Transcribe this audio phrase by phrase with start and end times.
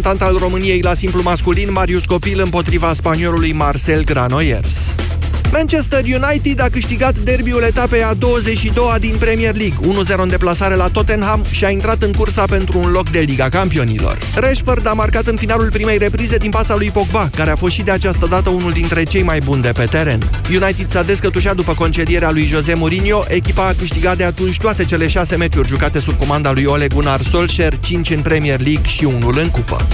[0.00, 5.09] reprezentant al României la simplu masculin, Marius Copil împotriva spaniolului Marcel Granollers.
[5.52, 10.88] Manchester United a câștigat derbiul etapei a 22-a din Premier League, 1-0 în deplasare la
[10.88, 14.18] Tottenham și a intrat în cursa pentru un loc de Liga Campionilor.
[14.34, 17.82] Rashford a marcat în finalul primei reprize din pasa lui Pogba, care a fost și
[17.82, 20.30] de această dată unul dintre cei mai buni de pe teren.
[20.50, 25.08] United s-a descătușat după concedierea lui Jose Mourinho, echipa a câștigat de atunci toate cele
[25.08, 29.38] șase meciuri jucate sub comanda lui Ole Gunnar Solskjaer, 5 în Premier League și unul
[29.38, 29.86] în cupă.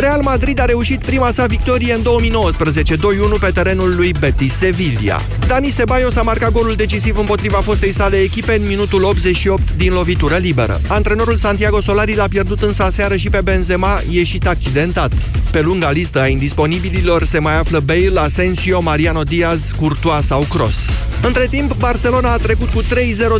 [0.00, 2.98] Real Madrid a reușit prima sa victorie în 2019, 2-1
[3.40, 5.20] pe terenul lui Betis Sevilla.
[5.46, 10.36] Dani Ceballos a marcat golul decisiv împotriva fostei sale echipe în minutul 88 din lovitură
[10.36, 10.80] liberă.
[10.86, 15.12] Antrenorul Santiago Solari l-a pierdut însă aseară și pe Benzema, ieșit accidentat.
[15.50, 20.78] Pe lunga listă a indisponibililor se mai află Bale, Asensio, Mariano Diaz, Courtois sau Cross.
[21.22, 22.86] Între timp, Barcelona a trecut cu 3-0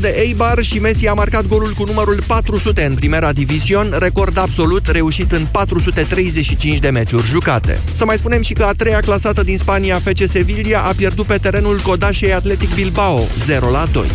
[0.00, 4.86] de Eibar și Messi a marcat golul cu numărul 400 în Primera Division, record absolut
[4.86, 5.46] reușit în
[6.48, 7.80] 435 de meciuri jucate.
[7.92, 11.36] Să mai spunem și că a treia clasată din Spania, FC Sevilla, a pierdut pe
[11.36, 14.06] terenul Codașei Atletic Bilbao, 0 la 2.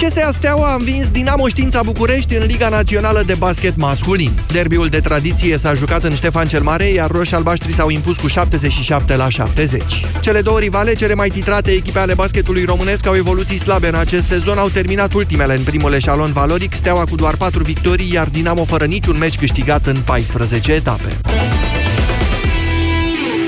[0.00, 4.30] CSA Steaua a învins Dinamo Știința București în Liga Națională de Basket Masculin.
[4.46, 8.26] Derbiul de tradiție s-a jucat în Ștefan cel Mare, iar roșii albaștri s-au impus cu
[8.26, 9.82] 77 la 70.
[10.20, 14.26] Cele două rivale, cele mai titrate echipe ale basketului românesc, au evoluții slabe în acest
[14.26, 18.64] sezon, au terminat ultimele în primul eșalon valoric, Steaua cu doar 4 victorii, iar Dinamo
[18.64, 21.16] fără niciun meci câștigat în 14 etape.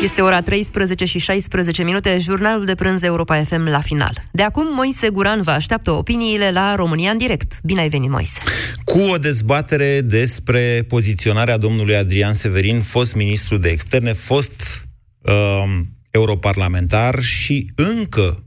[0.02, 4.22] Este ora 13 și 16 minute, jurnalul de prânz Europa FM la final.
[4.32, 7.60] De acum, Moise Guran vă așteaptă opiniile la România în direct.
[7.64, 8.40] Bine ai venit, Moise!
[8.84, 14.84] Cu o dezbatere despre poziționarea domnului Adrian Severin, fost ministru de externe, fost
[15.20, 15.64] uh,
[16.10, 18.44] europarlamentar și încă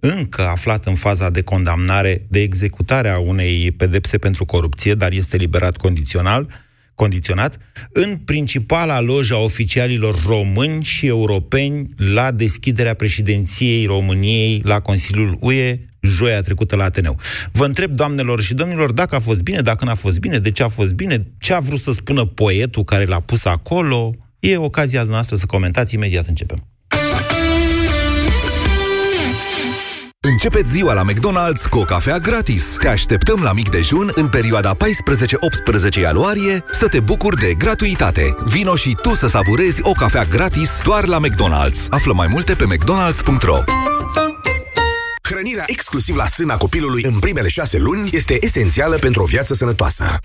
[0.00, 5.36] încă aflat în faza de condamnare, de executare a unei pedepse pentru corupție, dar este
[5.36, 6.65] liberat condițional,
[6.96, 7.58] condiționat,
[7.92, 15.78] în principala loja a oficialilor români și europeni la deschiderea președinției României la Consiliul UE
[16.00, 17.18] joia trecută la Ateneu.
[17.52, 20.62] Vă întreb, doamnelor și domnilor, dacă a fost bine, dacă n-a fost bine, de ce
[20.62, 24.14] a fost bine, ce a vrut să spună poetul care l-a pus acolo.
[24.40, 26.66] E ocazia noastră să comentați, imediat începem.
[30.28, 32.76] Începeți ziua la McDonald's cu o cafea gratis.
[32.78, 38.34] Te așteptăm la mic dejun în perioada 14-18 ianuarie să te bucuri de gratuitate.
[38.44, 41.88] Vino și tu să savurezi o cafea gratis doar la McDonald's.
[41.88, 43.62] Află mai multe pe mcdonalds.ro
[45.22, 50.18] Hrănirea exclusiv la sâna copilului în primele șase luni este esențială pentru o viață sănătoasă.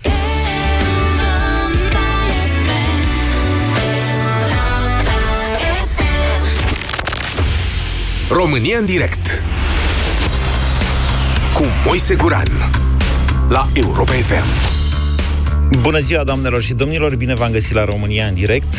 [8.30, 9.42] România în direct
[11.62, 12.48] cu Moise Guran
[13.48, 14.44] la Europa FM.
[15.80, 18.74] Bună ziua, doamnelor și domnilor, bine v-am găsit la România în direct.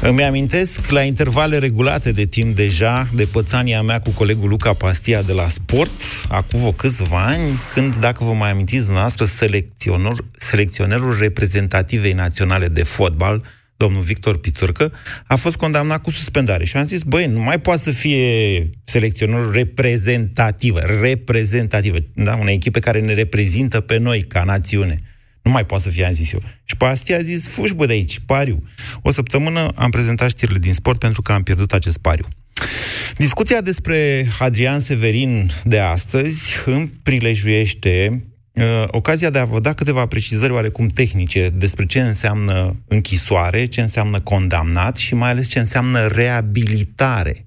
[0.00, 5.22] Îmi amintesc la intervale regulate de timp deja de pățania mea cu colegul Luca Pastia
[5.22, 5.90] de la Sport,
[6.28, 12.82] acum vă câțiva ani, când, dacă vă mai amintiți dumneavoastră, selecționer, selecționerul reprezentativei naționale de
[12.82, 13.42] fotbal,
[13.76, 14.92] domnul Victor Pițurcă,
[15.26, 16.64] a fost condamnat cu suspendare.
[16.64, 22.36] Și am zis, băi, nu mai poate să fie selecționerul reprezentativă, reprezentativă, da?
[22.40, 24.96] Una echipă care ne reprezintă pe noi ca națiune.
[25.42, 26.42] Nu mai poate să fie, am zis eu.
[26.64, 28.62] Și pe astea a zis, fugi bă de aici, pariu.
[29.02, 32.26] O săptămână am prezentat știrile din sport pentru că am pierdut acest pariu.
[33.16, 38.35] Discuția despre Adrian Severin de astăzi îmi prilejuiește uh,
[38.86, 44.20] ocazia de a vă da câteva precizări oarecum tehnice despre ce înseamnă închisoare, ce înseamnă
[44.20, 47.46] condamnat și mai ales ce înseamnă reabilitare.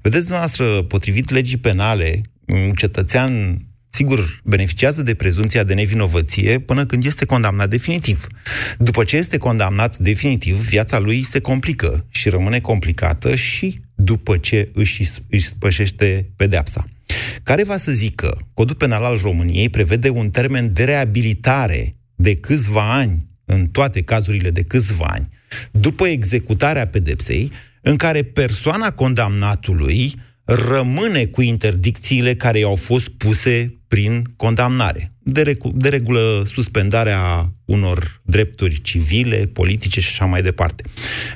[0.00, 3.58] Vedeți, dumneavoastră, potrivit legii penale, un cetățean
[3.88, 8.26] sigur, beneficiază de prezumția de nevinovăție până când este condamnat definitiv.
[8.78, 14.70] După ce este condamnat definitiv, viața lui se complică și rămâne complicată și după ce
[14.74, 16.84] își, își spășește pedeapsa.
[17.42, 22.94] Care va să zică, Codul Penal al României prevede un termen de reabilitare de câțiva
[22.94, 25.28] ani, în toate cazurile de câțiva ani,
[25.70, 27.50] după executarea pedepsei,
[27.82, 30.14] în care persoana condamnatului
[30.44, 35.12] rămâne cu interdicțiile care i-au fost puse prin condamnare.
[35.18, 40.84] De, regu- de regulă, suspendarea unor drepturi civile, politice și așa mai departe.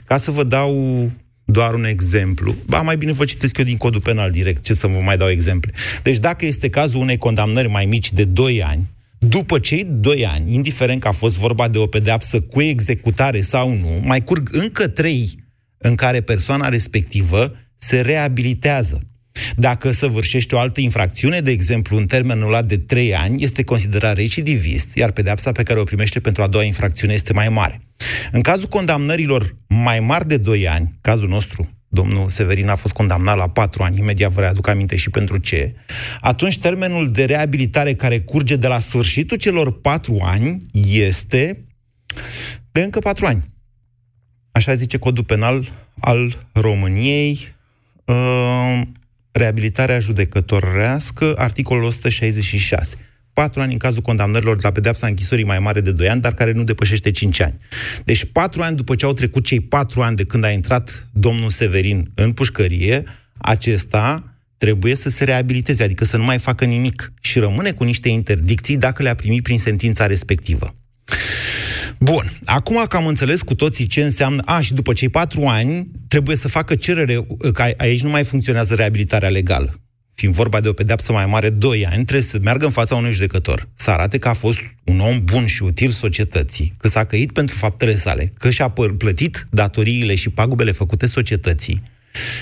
[0.05, 1.11] Ca să vă dau
[1.50, 2.55] doar un exemplu.
[2.67, 5.29] Ba, mai bine vă citesc eu din codul penal direct, ce să vă mai dau
[5.29, 5.73] exemple.
[6.02, 10.55] Deci dacă este cazul unei condamnări mai mici de 2 ani, după cei 2 ani,
[10.55, 14.88] indiferent că a fost vorba de o pedeapsă cu executare sau nu, mai curg încă
[14.88, 15.44] 3
[15.79, 19.00] în care persoana respectivă se reabilitează.
[19.56, 24.17] Dacă săvârșește o altă infracțiune, de exemplu, în termenul ăla de 3 ani, este considerat
[24.17, 27.81] recidivist, iar pedeapsa pe care o primește pentru a doua infracțiune este mai mare.
[28.32, 33.37] În cazul condamnărilor mai mari de 2 ani, cazul nostru, domnul Severin a fost condamnat
[33.37, 35.75] la patru ani, imediat vă readuc aminte și pentru ce,
[36.21, 41.65] atunci termenul de reabilitare care curge de la sfârșitul celor patru ani este
[42.73, 43.44] de încă patru ani.
[44.53, 47.55] Așa zice codul penal al României,
[48.05, 48.83] uh,
[49.32, 52.97] reabilitarea judecătorească, articolul 166
[53.32, 56.53] patru ani în cazul condamnărilor la pedeapsa închisorii mai mare de 2 ani, dar care
[56.53, 57.59] nu depășește 5 ani.
[58.05, 61.50] Deci patru ani după ce au trecut cei patru ani de când a intrat domnul
[61.50, 63.05] Severin în pușcărie,
[63.38, 68.09] acesta trebuie să se reabiliteze, adică să nu mai facă nimic și rămâne cu niște
[68.09, 70.75] interdicții dacă le-a primit prin sentința respectivă.
[72.00, 74.43] Bun, acum că am înțeles cu toții ce înseamnă...
[74.44, 78.75] A, și după cei patru ani trebuie să facă cerere, că aici nu mai funcționează
[78.75, 79.81] reabilitarea legală
[80.20, 83.12] fiind vorba de o pedeapsă mai mare, 2 ani, trebuie să meargă în fața unui
[83.12, 87.32] judecător, să arate că a fost un om bun și util societății, că s-a căit
[87.32, 88.69] pentru faptele sale, că și-a
[88.99, 91.82] plătit datoriile și pagubele făcute societății.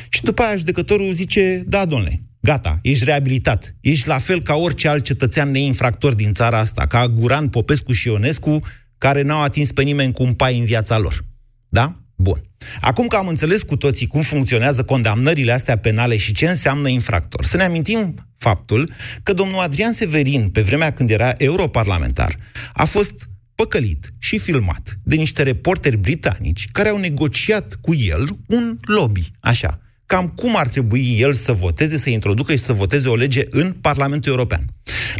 [0.08, 3.74] Și după aia judecătorul zice, da, domnule, gata, ești reabilitat.
[3.80, 8.08] Ești la fel ca orice alt cetățean neinfractor din țara asta, ca Guran, Popescu și
[8.08, 8.60] Ionescu,
[8.98, 11.24] care n-au atins pe nimeni cu un pai în viața lor.
[11.68, 12.02] Da?
[12.14, 12.42] Bun.
[12.80, 17.44] Acum că am înțeles cu toții cum funcționează condamnările astea penale și ce înseamnă infractor,
[17.44, 18.92] să ne amintim faptul
[19.22, 22.36] că domnul Adrian Severin, pe vremea când era europarlamentar,
[22.72, 28.78] a fost păcălit și filmat de niște reporteri britanici care au negociat cu el un
[28.80, 33.14] lobby, așa, cam cum ar trebui el să voteze, să introducă și să voteze o
[33.14, 34.64] lege în Parlamentul European.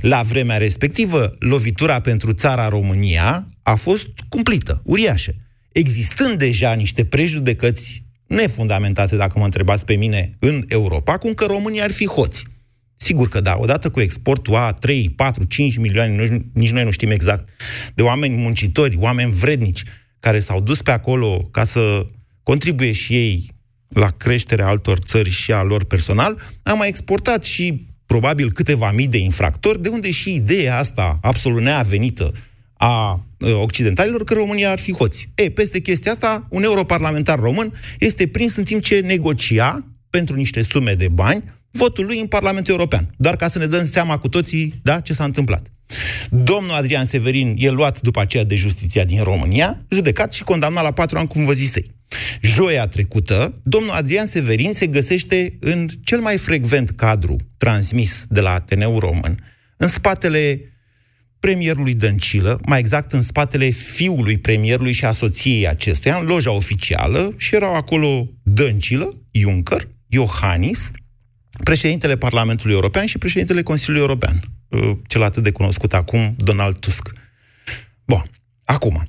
[0.00, 5.34] La vremea respectivă, lovitura pentru țara România a fost cumplită, uriașă
[5.72, 11.84] existând deja niște prejudecăți nefundamentate, dacă mă întrebați pe mine, în Europa, cum că România
[11.84, 12.44] ar fi hoți.
[12.96, 17.10] Sigur că da, odată cu exportul a 3, 4, 5 milioane, nici noi nu știm
[17.10, 17.48] exact,
[17.94, 19.82] de oameni muncitori, oameni vrednici,
[20.20, 22.06] care s-au dus pe acolo ca să
[22.42, 23.50] contribuie și ei
[23.88, 29.08] la creșterea altor țări și a lor personal, am mai exportat și probabil câteva mii
[29.08, 32.32] de infractori, de unde și ideea asta absolut neavenită
[32.78, 33.24] a
[33.60, 35.30] occidentalilor că România ar fi hoți.
[35.34, 39.78] E, peste chestia asta, un europarlamentar român este prins în timp ce negocia
[40.10, 43.14] pentru niște sume de bani votul lui în Parlamentul European.
[43.16, 45.72] Doar ca să ne dăm seama cu toții, da, ce s-a întâmplat.
[46.30, 50.92] Domnul Adrian Severin e luat după aceea de justiția din România, judecat și condamnat la
[50.92, 51.96] patru ani, cum vă zisei.
[52.42, 58.50] Joia trecută, domnul Adrian Severin se găsește în cel mai frecvent cadru transmis de la
[58.50, 59.44] Ateneu Român,
[59.76, 60.60] în spatele
[61.40, 67.34] premierului Dăncilă, mai exact în spatele fiului premierului și a soției acestuia, în loja oficială,
[67.36, 70.90] și erau acolo Dăncilă, Juncker, Iohannis,
[71.64, 77.12] președintele Parlamentului European și președintele Consiliului European, uh, cel atât de cunoscut acum, Donald Tusk.
[78.04, 78.22] Bun,
[78.64, 79.08] acum,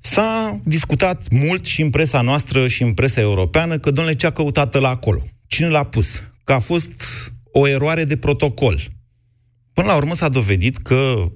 [0.00, 4.30] s-a discutat mult și în presa noastră și în presa europeană că, domnule, ce a
[4.30, 5.22] căutat la acolo?
[5.46, 6.22] Cine l-a pus?
[6.44, 6.92] Că a fost
[7.52, 8.80] o eroare de protocol.
[9.72, 11.32] Până la urmă s-a dovedit că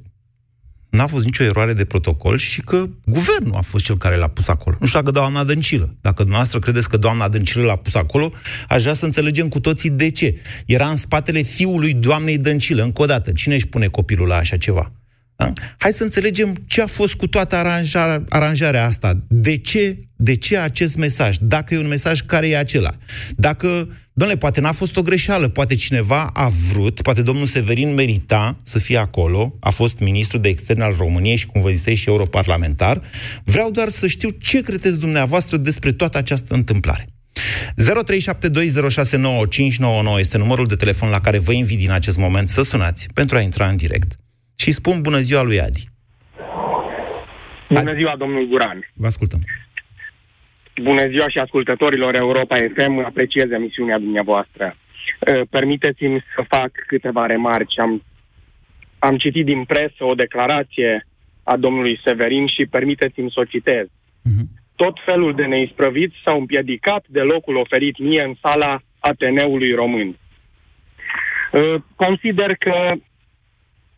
[0.91, 4.49] n-a fost nicio eroare de protocol și că guvernul a fost cel care l-a pus
[4.49, 4.77] acolo.
[4.81, 5.95] Nu știu dacă doamna Dăncilă.
[6.01, 8.33] Dacă dumneavoastră credeți că doamna Dăncilă l-a pus acolo,
[8.69, 10.41] aș vrea să înțelegem cu toții de ce.
[10.67, 12.83] Era în spatele fiului doamnei Dăncilă.
[12.83, 14.93] Încă o dată, cine își pune copilul la așa ceva?
[15.37, 15.53] Da?
[15.79, 19.25] Hai să înțelegem ce a fost cu toată aranjarea, aranjarea asta.
[19.29, 21.37] De ce, de ce acest mesaj?
[21.41, 22.95] Dacă e un mesaj, care e acela?
[23.37, 23.89] Dacă,
[24.21, 28.79] domnule, poate n-a fost o greșeală, poate cineva a vrut, poate domnul Severin merita să
[28.79, 33.01] fie acolo, a fost ministru de externe al României și, cum vă ziceai, și europarlamentar.
[33.45, 37.07] Vreau doar să știu ce credeți dumneavoastră despre toată această întâmplare.
[37.07, 37.13] 0372069599
[40.19, 43.41] este numărul de telefon la care vă invit din acest moment să sunați pentru a
[43.41, 44.19] intra în direct
[44.55, 45.89] și spun bună ziua lui Adi.
[47.69, 48.91] Bună ziua, domnul Guran.
[48.95, 49.41] Vă ascultăm.
[50.83, 54.75] Bună ziua și ascultătorilor Europa FM, apreciez emisiunea dumneavoastră.
[54.75, 57.79] Uh, permiteți-mi să fac câteva remarci.
[57.79, 58.03] Am,
[58.99, 61.07] am citit din presă o declarație
[61.43, 63.87] a domnului Severin și permiteți-mi să o citez.
[63.87, 64.47] Uh-huh.
[64.77, 70.17] Tot felul de neisprăviți s-au împiedicat de locul oferit mie în sala Ateneului Român.
[71.53, 72.93] Uh, consider că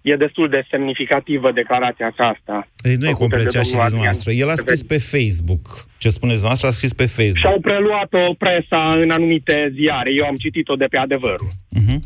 [0.03, 2.69] e destul de semnificativă declarația aceasta.
[2.83, 4.33] Ei, nu e complet și noastră.
[4.33, 5.87] El a scris pe Facebook.
[5.99, 7.37] Ce spuneți noastră a scris pe Facebook.
[7.37, 10.13] Și-au preluat-o presa în anumite ziare.
[10.13, 11.51] Eu am citit-o de pe adevărul.
[11.51, 11.99] Uh-huh.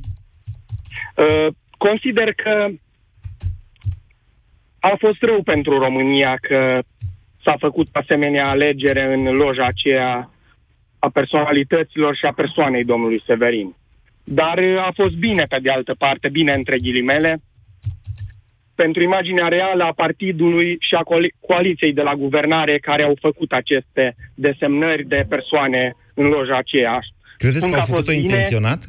[1.16, 1.46] Uh,
[1.78, 2.68] consider că
[4.78, 6.82] a fost rău pentru România că
[7.44, 10.30] s-a făcut asemenea alegere în loja aceea
[10.98, 13.74] a personalităților și a persoanei domnului Severin.
[14.24, 17.40] dar a fost bine pe de altă parte, bine între ghilimele,
[18.76, 21.02] pentru imaginea reală a partidului și a
[21.40, 26.98] coaliției de la guvernare care au făcut aceste desemnări de persoane în loja aceea.
[27.36, 28.84] Credeți Spun că au făcut-o intenționat?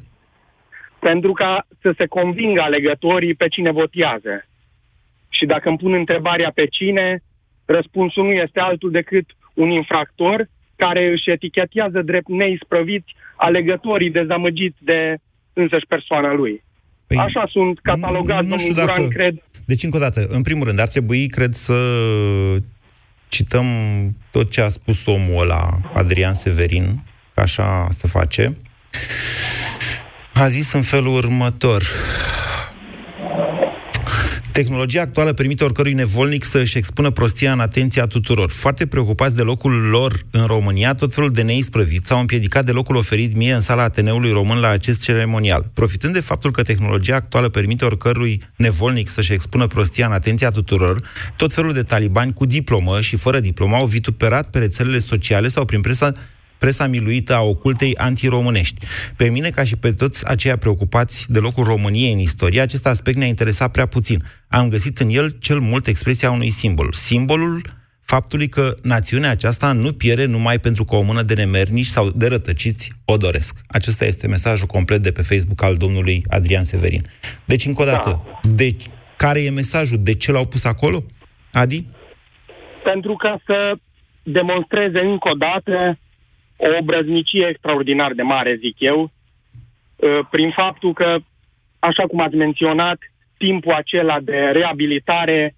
[1.00, 4.46] Pentru ca să se convingă alegătorii pe cine votează.
[5.29, 7.24] Și dacă îmi pun întrebarea pe cine,
[7.65, 15.17] răspunsul nu este altul decât un infractor care își etichetează drept neisprăviți alegătorii dezamăgiți de
[15.53, 16.63] însăși persoana lui.
[17.08, 18.92] Păi, Așa sunt catalogați, nu, știu dacă...
[18.92, 19.36] Duran, cred.
[19.66, 21.74] Deci, încă o dată, în primul rând, ar trebui, cred, să
[23.28, 23.66] cităm
[24.32, 28.54] tot ce a spus omul ăla, Adrian Severin, așa se face.
[30.34, 31.84] A zis în felul următor.
[34.58, 38.52] Tehnologia actuală permite oricărui nevolnic să își expună prostia în atenția tuturor.
[38.52, 42.96] Foarte preocupați de locul lor în România, tot felul de neisprăviți s-au împiedicat de locul
[42.96, 45.70] oferit mie în sala Ateneului Român la acest ceremonial.
[45.74, 51.02] Profitând de faptul că tehnologia actuală permite oricărui nevolnic să-și expună prostia în atenția tuturor,
[51.36, 55.66] tot felul de talibani cu diplomă și fără diplomă au vituperat pe rețelele sociale sau
[55.66, 56.12] prin presa
[56.58, 58.86] presa miluită a ocultei antiromânești.
[59.16, 63.18] Pe mine, ca și pe toți aceia preocupați de locul României în istorie, acest aspect
[63.18, 64.24] ne-a interesat prea puțin.
[64.48, 66.94] Am găsit în el cel mult expresia unui simbol.
[66.94, 67.76] Simbolul
[68.08, 72.28] faptului că națiunea aceasta nu pierde numai pentru că o mână de nemernici sau de
[72.28, 73.58] rătăciți o doresc.
[73.68, 77.02] Acesta este mesajul complet de pe Facebook al domnului Adrian Severin.
[77.46, 78.50] Deci, încă o dată, da.
[78.50, 78.84] deci,
[79.18, 79.98] care e mesajul?
[80.02, 81.04] De ce l-au pus acolo?
[81.52, 81.86] Adi?
[82.84, 83.76] Pentru ca să
[84.24, 86.00] demonstreze încă o dată
[86.58, 91.18] o obrăznicie extraordinar de mare, zic eu, uh, prin faptul că,
[91.80, 92.98] așa cum ați menționat,
[93.38, 95.56] timpul acela de reabilitare,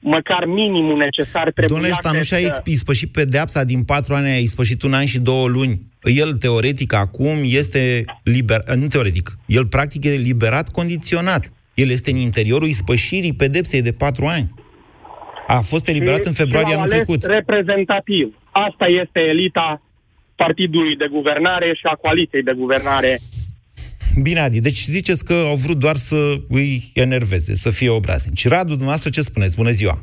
[0.00, 2.62] măcar minimul necesar trebuie Domnule, ăsta nu și-a să...
[2.64, 5.80] ispășit pedeapsa din patru ani, a ispășit un an și două luni.
[6.02, 8.62] El, teoretic, acum este liber...
[8.76, 9.38] Nu teoretic.
[9.46, 11.52] El, practic, e liberat condiționat.
[11.74, 14.50] El este în interiorul ispășirii pedepsei de patru ani.
[15.46, 17.24] A fost eliberat în februarie anul trecut.
[17.24, 18.36] reprezentativ.
[18.50, 19.82] Asta este elita
[20.44, 23.12] partidului de guvernare și a coaliției de guvernare.
[24.22, 26.18] Bine, Adi, deci ziceți că au vrut doar să
[26.58, 28.48] îi enerveze, să fie obraznici.
[28.52, 29.56] Radu, dumneavoastră, ce spuneți?
[29.62, 29.96] Bună ziua!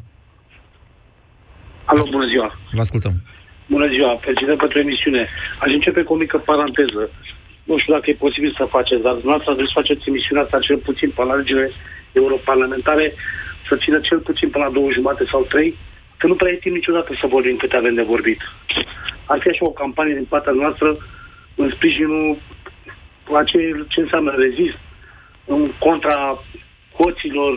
[1.92, 2.50] Alo, bună ziua!
[2.78, 3.16] Vă ascultăm.
[3.76, 5.24] Bună ziua, felicitări pentru emisiune.
[5.64, 7.04] Aș începe cu o mică paranteză.
[7.70, 10.80] Nu știu dacă e posibil să faceți, dar dumneavoastră trebuie să faceți emisiunea asta cel
[10.88, 11.70] puțin pe alegerile
[12.22, 13.06] europarlamentare,
[13.68, 15.70] să țină cel puțin până la două jumate sau trei,
[16.20, 18.40] că nu prea e timp niciodată să vorbim câte avem de vorbit
[19.32, 20.90] ar fi așa o campanie din partea noastră
[21.56, 22.38] în sprijinul
[23.36, 23.58] la ce,
[23.88, 24.80] ce înseamnă rezist,
[25.46, 26.44] în contra
[26.98, 27.54] hoților,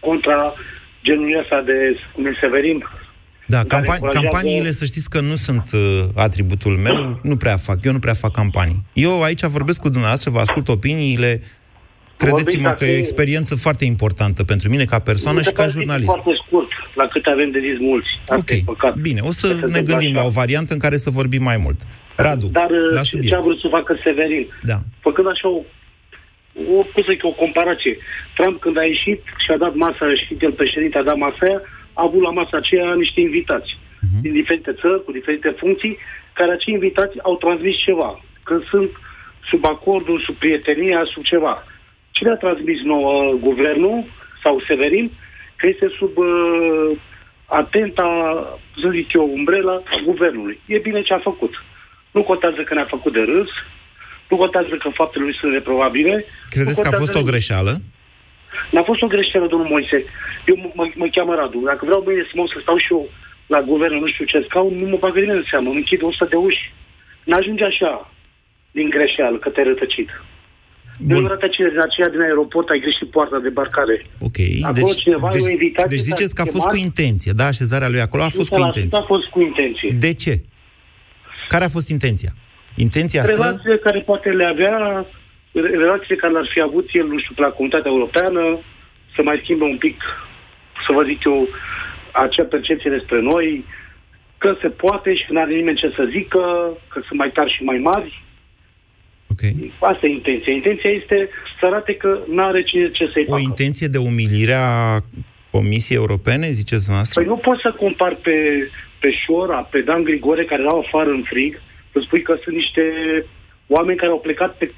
[0.00, 0.54] contra
[1.02, 1.76] genului ăsta de,
[2.12, 2.84] cum e Severin,
[3.48, 7.92] da, campani- campaniile, să știți că nu sunt uh, atributul meu, nu prea fac, eu
[7.92, 8.84] nu prea fac campanii.
[8.92, 11.42] Eu aici vorbesc cu dumneavoastră, vă ascult opiniile,
[12.16, 16.10] credeți-mă că e o experiență foarte importantă pentru mine ca persoană și ca jurnalist.
[16.10, 18.08] Foarte scurt, la cât avem de zis mulți.
[18.26, 20.20] Asta ok, bine, o să ne gândim așa.
[20.20, 21.80] la o variantă în care să vorbim mai mult.
[22.16, 24.46] Radu, Dar la ce a vrut să facă Severin?
[24.62, 24.78] Da.
[25.00, 25.60] Făcând așa o,
[26.76, 27.96] o, cum să zic, o comparație.
[28.36, 31.42] Trump când a ieșit și a dat masa, a ieșit el președinte, a dat masa
[31.48, 31.60] aia,
[31.92, 34.20] a avut la masa aceea niște invitați uh-huh.
[34.20, 35.98] din diferite țări, cu diferite funcții,
[36.32, 38.10] care acei invitați au transmis ceva.
[38.42, 38.90] Că sunt
[39.50, 41.64] sub acordul, sub prietenia, sub ceva.
[42.16, 44.04] Cine a transmis nouă guvernul
[44.42, 45.06] sau Severin?
[45.56, 46.98] că este sub uh,
[47.46, 48.08] atenta,
[48.80, 50.60] să zic eu, umbrela guvernului.
[50.66, 51.54] E bine ce a făcut.
[52.10, 53.50] Nu contează că ne-a făcut de râs,
[54.28, 56.24] nu contează că faptele lui sunt reprobabile.
[56.48, 57.80] Credeți că a fost o greșeală?
[58.70, 60.04] N-a fost o greșeală, domnul Moise.
[60.46, 61.60] Eu mă, mă cheamă Radu.
[61.64, 63.08] Dacă vreau mâine să mă să stau și eu
[63.46, 65.68] la guvern, nu știu ce scaun, nu mă bagă nimeni în seamă.
[65.68, 66.72] Îmi închid 100 de uși.
[67.24, 68.10] N-ajunge așa
[68.70, 70.10] din greșeală, că te-ai rătăcit.
[70.98, 71.20] Bun.
[71.20, 74.06] Nu rătăcire din aceea din aeroport, ai greșit poarta de barcare.
[74.20, 74.38] Ok.
[74.62, 77.46] Acolo deci, cineva deci, invitat deci ziceți că a fost cu intenție, da?
[77.46, 78.98] Așezarea lui acolo a fost cu intenție.
[78.98, 79.96] a fost cu intenție.
[79.98, 80.40] De ce?
[81.48, 82.32] Care a fost intenția?
[82.76, 83.84] Intenția Relațiile să...
[83.86, 85.06] care poate le avea,
[85.52, 88.58] relațiile care le-ar fi avut el, nu știu, la comunitatea europeană,
[89.14, 89.98] să mai schimbe un pic,
[90.86, 91.48] să vă zic eu,
[92.12, 93.64] acea percepție despre noi,
[94.38, 96.42] că se poate și că nu are nimeni ce să zică,
[96.88, 98.22] că sunt mai tari și mai mari,
[99.36, 99.72] Okay.
[99.78, 100.52] Asta e intenția.
[100.52, 101.28] Intenția este
[101.60, 103.40] să arate că nu are cine ce să-i facă.
[103.40, 105.00] O intenție de umilire a
[105.50, 107.20] Comisiei Europene, ziceți noastră?
[107.20, 108.36] Păi nu poți să compar pe,
[109.00, 111.60] pe Șora, pe Dan Grigore, care erau afară în frig,
[111.92, 112.82] să spui că sunt niște
[113.66, 114.70] oameni care au plecat pe,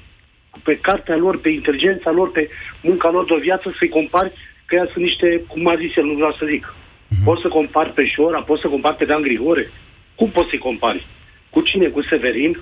[0.63, 2.49] pe cartea lor, pe inteligența lor, pe
[2.81, 4.31] munca lor de o viață, să-i compari
[4.65, 6.63] că ea sunt niște, cum a zis el, nu vreau să zic.
[6.73, 7.23] Uh-huh.
[7.23, 9.71] Poți să compari pe Șora, poți să compari pe Dan Grigore.
[10.15, 11.07] Cum poți să-i compari?
[11.49, 11.87] Cu cine?
[11.87, 12.61] Cu Severin?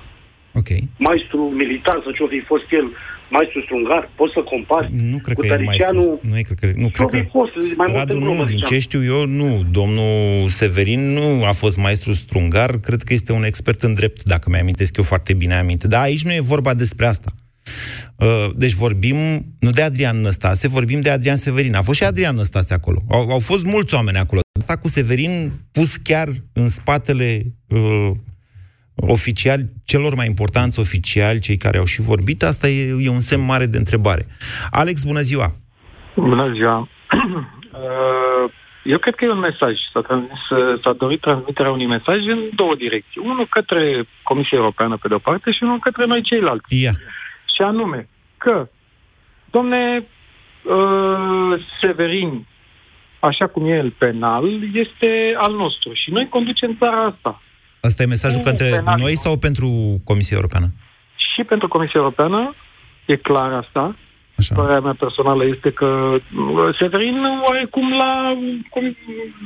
[0.60, 0.82] Okay.
[0.98, 2.88] Maestru militar sau ce-o fi fost el
[3.30, 6.02] maestru strungar, poți să compari Nu cred cu că e mai Tăricianu.
[6.02, 6.30] sus.
[6.30, 7.28] Nu, e, cred că, nu, cred Probabil că...
[7.38, 8.72] poți să zici mai multe Radu, glumă, nu, din ziceam.
[8.72, 9.64] ce știu eu, nu.
[9.72, 14.50] Domnul Severin nu a fost maestru strungar, cred că este un expert în drept, dacă
[14.50, 15.88] mi-amintesc eu foarte bine aminte.
[15.88, 17.32] Dar aici nu e vorba despre asta.
[18.16, 19.16] Uh, Deci vorbim,
[19.60, 21.76] nu de Adrian Năstase, vorbim de Adrian Severin.
[21.76, 23.02] A fost și Adrian Năstase acolo.
[23.10, 24.42] Au, au fost mulți oameni acolo.
[24.60, 28.12] Asta cu Severin pus chiar în spatele uh,
[28.98, 33.46] oficiali, celor mai importanți oficiali, cei care au și vorbit, asta e, e un semn
[33.46, 34.26] mare de întrebare.
[34.72, 35.48] Alex, bună ziua!
[36.16, 36.88] Bună ziua!
[37.78, 38.52] Uh,
[38.88, 39.76] Eu cred că e un mesaj.
[39.94, 40.40] S-a, transmis,
[40.84, 43.22] s-a dorit transmiterea unui mesaj în două direcții.
[43.24, 46.82] Unul către Comisia Europeană, pe de-o parte, și unul către noi ceilalți.
[46.84, 46.92] Ia.
[47.56, 48.70] Și anume că,
[49.52, 50.08] domne,
[50.64, 52.48] uh, Severin,
[53.20, 55.94] așa cum e el penal, este al nostru.
[55.94, 57.42] Și noi conducem țara asta.
[57.80, 59.00] Asta e mesajul Nu, către penal.
[59.00, 60.68] noi sau pentru Comisia Europeană?
[61.36, 62.56] Și pentru Comisia Europeană,
[63.06, 63.96] e clar asta,
[64.40, 64.56] Așa.
[64.56, 67.16] Părerea mea personală este că uh, Severin,
[67.50, 68.12] oarecum, la,
[68.70, 68.98] cum-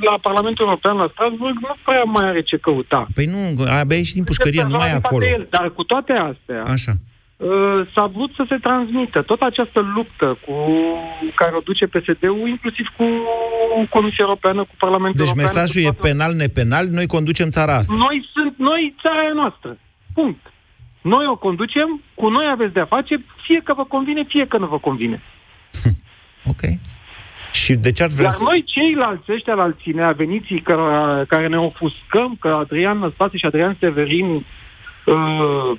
[0.08, 3.06] la Parlamentul European, la Strasburg, nu prea mai are ce căuta.
[3.14, 5.24] Păi nu, abia ieșit din pușcărie, nu mai e Toate acolo.
[5.26, 6.92] El, dar cu toate astea, Așa.
[7.42, 10.54] Uh, s-a vrut să se transmită tot această luptă cu
[11.34, 13.04] care o duce PSD-ul, inclusiv cu
[13.90, 15.52] Comisia Europeană, cu Parlamentul Deci European.
[15.54, 17.94] mesajul cu e toată- penal, nepenal, noi conducem țara asta.
[17.94, 19.78] Noi sunt, noi, țara e noastră.
[20.14, 20.42] Punct.
[21.00, 24.66] Noi o conducem, cu noi aveți de-a face, fie că vă convine, fie că nu
[24.66, 25.22] vă convine.
[26.52, 26.60] Ok.
[27.52, 28.44] Și de ce ar vrea Iar să...
[28.44, 33.76] noi, ceilalți ăștia la alține, aveniții care, care ne ofuscăm, că Adrian Năstase și Adrian
[33.80, 35.78] Severin uh,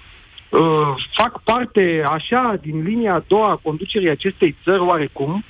[0.53, 5.43] uh, fac parte așa din linia a doua a conducerii acestei țări oarecum,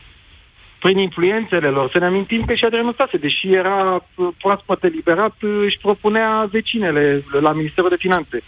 [0.79, 1.89] prin influențele lor.
[1.91, 6.49] Să ne amintim că și Adrian Năstase, deși era uh, proaspăt eliberat, uh, își propunea
[6.51, 8.43] vecinele la Ministerul de Finanțe.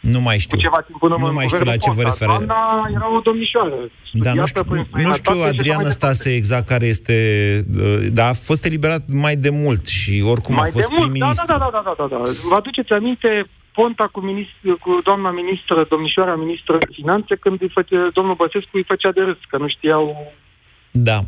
[0.00, 0.56] Nu mai știu.
[0.56, 2.10] Cu ceva timp până Nu în mai știu la guvernul ce vă Ponta.
[2.10, 2.46] refere.
[2.46, 3.74] Doamna era o domnișoară.
[4.12, 6.86] Da, nu studiată știu, prin nu străinătate știu și așa Adrian mai Năstase exact care
[6.86, 7.16] este...
[7.78, 11.00] uh, Dar a fost eliberat mai de mult și oricum mai a fost de mult,
[11.00, 11.46] da, prim-ministru.
[11.46, 12.22] da, da, da, da, da, da.
[12.48, 17.68] Vă aduceți aminte Ponta cu, ministru, cu doamna ministră, domnișoara ministră de finanțe, când îi
[17.68, 20.32] făcea, domnul Băsescu îi făcea de râs, că nu știau...
[20.90, 21.18] Da.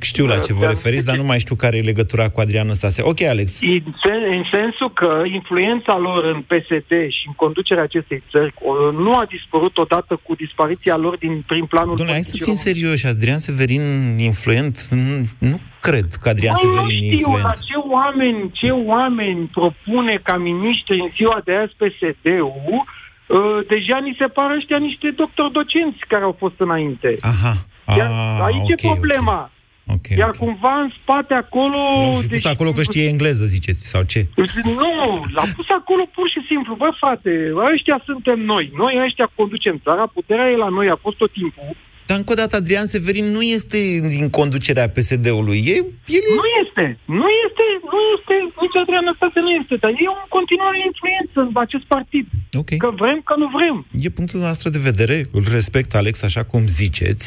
[0.00, 2.66] Știu la ce vă Da, referiți, dar nu mai știu care e legătura cu Adrian
[2.66, 3.02] Năstase.
[3.02, 3.60] Ok, Alex.
[3.62, 8.90] În, sen- în sensul că influența lor în PSD și în conducerea acestei țări o-
[8.90, 12.62] nu a dispărut odată cu dispariția lor din prim planul Doamne, hai să politicii fim
[12.62, 12.72] române.
[12.72, 13.06] serioși.
[13.06, 13.82] Adrian Severin
[14.18, 14.88] influent?
[14.90, 17.64] Nu, nu cred că Adrian Băi, nu Severin e știu, dar influent.
[17.68, 22.78] ce oameni, ce oameni propune ca miniștri în ziua de azi PSD-ul,
[23.26, 27.14] uh, deja ni se par ăștia niște doctori docenți care au fost înainte.
[27.20, 27.54] Aha.
[27.98, 29.38] Iar Ah, aici ok, e problema.
[29.40, 29.56] ok.
[29.94, 30.36] Ok, Iar ok.
[30.36, 31.78] cumva în spate acolo...
[32.02, 34.20] L-au fi pus deși- acolo că știe engleză, ziceți, sau ce?
[34.64, 34.92] Nu,
[35.36, 36.74] l-a pus acolo pur și simplu.
[36.74, 37.30] Bă, frate,
[37.74, 38.64] ăștia suntem noi.
[38.82, 41.76] Noi ăștia conducem țara, puterea e la noi, a fost tot timpul.
[42.08, 43.78] Dar încă o dată, Adrian Severin nu este
[44.16, 45.60] din conducerea PSD-ului.
[45.74, 45.76] E,
[46.16, 46.34] el e...
[46.40, 46.84] Nu este,
[47.20, 51.50] nu este, nu este, nici Adrian Năstase nu este, dar e în continuare influență în
[51.66, 52.26] acest partid.
[52.62, 52.70] Ok.
[52.84, 53.76] Că vrem, că nu vrem.
[54.04, 57.24] E punctul nostru de vedere, îl respect, Alex, așa cum ziceți.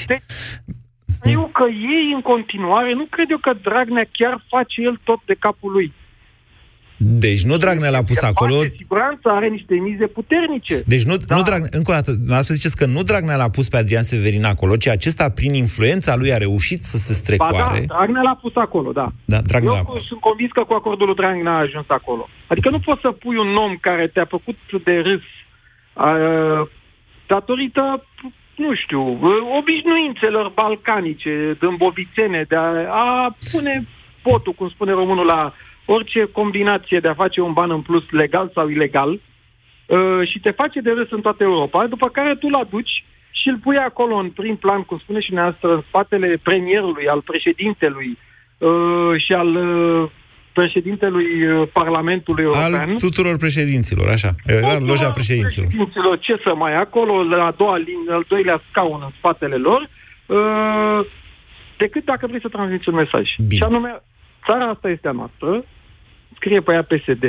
[1.24, 5.36] Eu că ei în continuare, nu cred eu că Dragnea chiar face el tot de
[5.40, 5.94] capul lui.
[7.04, 10.82] Deci nu Dragnea l-a pus Că acolo, Face, siguranță are niște mize puternice.
[10.86, 11.36] Deci nu, Da.
[11.36, 14.44] nu Dragnea, încă o dată, dumneavoastră ziceți că nu Dragnea l-a pus pe Adrian Severin
[14.46, 17.86] acolo, ci acesta, prin influența lui, a reușit să se Ba strecoare.
[17.86, 19.12] da, Dragnea l-a pus acolo, da.
[19.26, 20.06] Da, Dragnea l-a Eu pus.
[20.06, 22.28] sunt convins că cu acordul lui Dragnea a ajuns acolo.
[22.48, 25.22] Adică nu poți să pui un om care te-a făcut de râs
[25.94, 26.68] uh,
[27.28, 28.06] datorită,
[28.62, 33.88] nu știu, uh, obișnuințelor balcanice, dâmbovițene, de a, a pune
[34.22, 35.54] potul, cum spune românul, la
[35.86, 40.52] orice combinație de a face un ban în plus legal sau ilegal uh, și te
[40.52, 44.30] face de râs în toată Europa, după care tu-l aduci și îl pui acolo în
[44.30, 48.18] prim plan, cum spune și noastră, în spatele premierului, al președintelui
[48.58, 50.10] uh, și al uh,
[50.54, 52.90] președintelui uh, Parlamentului European.
[52.90, 54.36] Al tuturor președinților, așa.
[54.46, 55.68] Era Tuturor loja președinților.
[55.68, 59.90] președinților, ce să mai acolo, la a doua linie, al doilea scaun în spatele lor,
[60.26, 61.06] uh,
[61.78, 63.28] decât dacă vrei să transmiți un mesaj.
[63.38, 63.56] Bine.
[63.56, 64.02] Și anume,
[64.46, 65.66] țara asta este a noastră,
[66.36, 67.26] scrie pe ea PSD,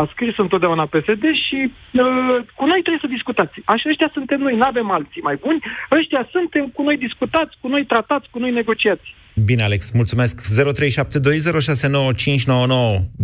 [0.00, 3.54] a scris întotdeauna PSD și uh, cu noi trebuie să discutați.
[3.64, 5.58] Așa ăștia suntem noi, nu avem alții mai buni.
[5.98, 9.06] Ăștia suntem, cu noi discutați, cu noi tratați, cu noi negociați.
[9.50, 10.34] Bine, Alex, mulțumesc.
[10.42, 10.46] 0372069599.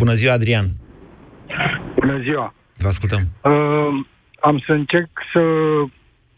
[0.01, 0.67] Bună ziua, Adrian.
[1.99, 2.53] Bună ziua!
[2.77, 3.21] Vă ascultăm.
[3.43, 3.51] Uh,
[4.39, 5.41] am să încerc să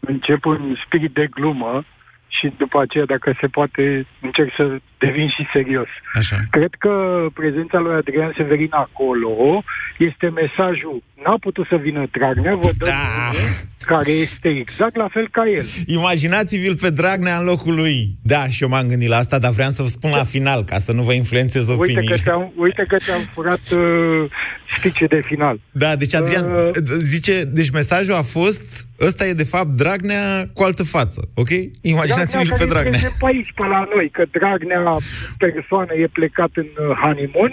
[0.00, 1.84] încep un spirit de glumă
[2.28, 5.88] și după aceea, dacă se poate, încerc să devin și serios.
[6.14, 6.36] Așa.
[6.50, 9.62] Cred că prezența lui Adrian Severin acolo
[9.98, 12.94] este mesajul n-a putut să vină Dragnea, vă dăm Da.
[13.16, 13.48] mâine,
[13.84, 15.64] care este exact la fel ca el.
[15.86, 18.16] Imaginați-vi-l pe Dragnea în locul lui.
[18.22, 20.78] Da, și eu m-am gândit la asta, dar vreau să vă spun la final, ca
[20.78, 22.00] să nu vă influențez opiniile.
[22.00, 24.30] Uite că ți-am, uite că ți-am furat uh,
[24.68, 25.60] speech de final.
[25.70, 26.66] Da, deci Adrian uh,
[26.98, 31.48] zice, deci mesajul a fost, ăsta e de fapt Dragnea cu altă față, ok?
[31.80, 32.98] Imaginați-vi-l pe Dragnea.
[32.98, 34.96] Dragnea pe aici, pe la noi, că Dragnea
[35.38, 37.52] persoană e plecat în uh, honeymoon,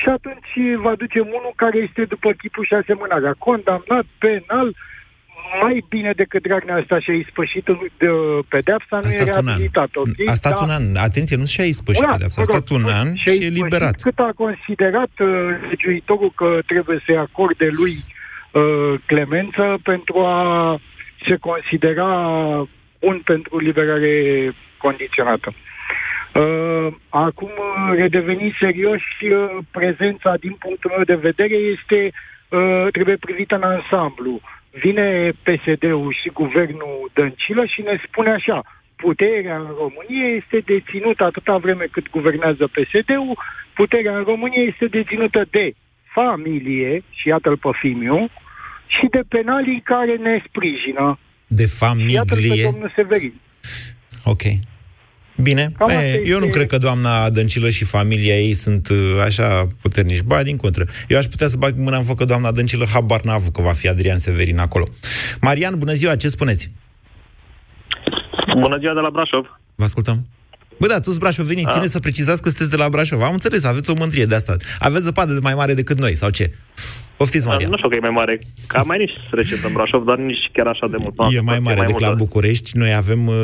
[0.00, 3.34] și atunci vă aducem unul care este după chipul și asemănarea.
[3.48, 4.68] Condamnat penal,
[5.60, 7.64] mai bine decât Dragnea asta și-a ispășit
[7.98, 8.06] de
[8.48, 10.28] pedeapsa, nu e reabilitat, ok?
[10.28, 10.62] A stat da.
[10.62, 10.96] un an.
[10.96, 14.00] Atenție, nu și-a ispășit pedeapsa, a stat un an și, și e liberat.
[14.00, 15.28] Cât a considerat uh,
[15.68, 17.94] legiuitorul că trebuie să-i acorde lui
[18.52, 20.80] uh, clemență pentru a
[21.28, 22.10] se considera
[22.98, 25.54] un pentru liberare condiționată.
[26.34, 32.10] Uh, acum, uh, redeveni serios, uh, prezența din punctul meu de vedere este,
[32.48, 34.40] uh, trebuie privită în ansamblu.
[34.72, 38.62] Vine PSD-ul și guvernul Dăncilă și ne spune așa,
[38.96, 43.38] puterea în România este deținută atâta vreme cât guvernează PSD-ul,
[43.74, 45.72] puterea în România este deținută de
[46.14, 48.28] familie, și iată-l pe Fimiu,
[48.86, 51.18] și de penalii care ne sprijină.
[51.46, 52.08] De familie?
[52.08, 53.34] Și iată-l pe domnul Severin.
[54.24, 54.42] Ok.
[55.42, 60.20] Bine, e, eu nu cred că doamna Dăncilă și familia ei sunt uh, așa puternici.
[60.20, 60.86] Ba, din contră.
[61.08, 63.62] Eu aș putea să bag mâna în foc că doamna Dăncilă habar n-a avut că
[63.62, 64.86] va fi Adrian Severin acolo.
[65.40, 66.70] Marian, bună ziua, ce spuneți?
[68.60, 69.60] Bună ziua de la Brașov.
[69.74, 70.26] Vă ascultăm.
[70.78, 73.22] Bă, da, toți brașovenii, ține să precizați că sunteți de la Brașov.
[73.22, 74.56] Am înțeles, aveți o mândrie de asta.
[74.78, 76.52] Aveți zăpadă de mai mare decât noi, sau ce?
[77.22, 77.68] Poftiți, Maria.
[77.68, 78.40] Nu știu că e mai mare.
[78.66, 81.14] Ca mai nici recent în Brașov, dar nici chiar așa de mult.
[81.34, 82.70] E mai mare decât la București.
[82.82, 83.34] Noi avem uh,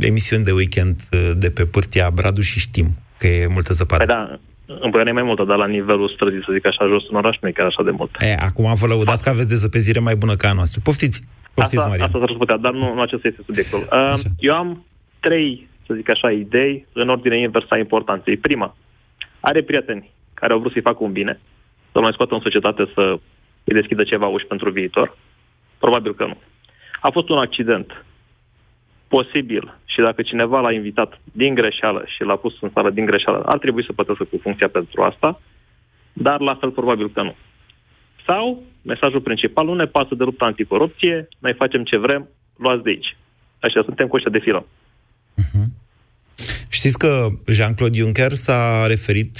[0.00, 2.88] emisiuni de weekend uh, de pe pârtia Bradu și știm
[3.18, 4.04] că e multă zăpadă.
[4.04, 4.38] Păi da,
[4.84, 7.36] în Păiane e mai multă, dar la nivelul străzii, să zic așa, jos în oraș
[7.40, 8.10] nu e chiar așa de mult.
[8.20, 10.80] E, acum vă lăudați că aveți zăpezire mai bună ca a noastră.
[10.84, 11.20] Poftiți!
[11.54, 12.04] Poftiți, asta, Maria.
[12.04, 13.80] Asta s-ar putea, dar nu, nu acesta este subiectul.
[13.92, 14.84] Uh, eu am
[15.20, 18.36] trei, să zic așa, idei în ordine inversă a importanței.
[18.36, 18.76] Prima,
[19.40, 21.40] are prieteni care au vrut să-i facă un bine,
[21.96, 23.04] să mai scoată în societate să
[23.64, 25.16] îi deschidă ceva uși pentru viitor?
[25.78, 26.36] Probabil că nu.
[27.00, 28.04] A fost un accident
[29.08, 33.42] posibil și dacă cineva l-a invitat din greșeală și l-a pus în sală din greșeală,
[33.42, 35.40] ar trebui să plătească cu funcția pentru asta,
[36.12, 37.34] dar la fel probabil că nu.
[38.26, 42.90] Sau, mesajul principal, nu ne pasă de lupta anticorupție, noi facem ce vrem, luați de
[42.90, 43.16] aici.
[43.60, 44.66] Așa, suntem cu de filă.
[45.42, 45.66] Uh-huh.
[46.70, 49.38] Știți că Jean-Claude Juncker s-a referit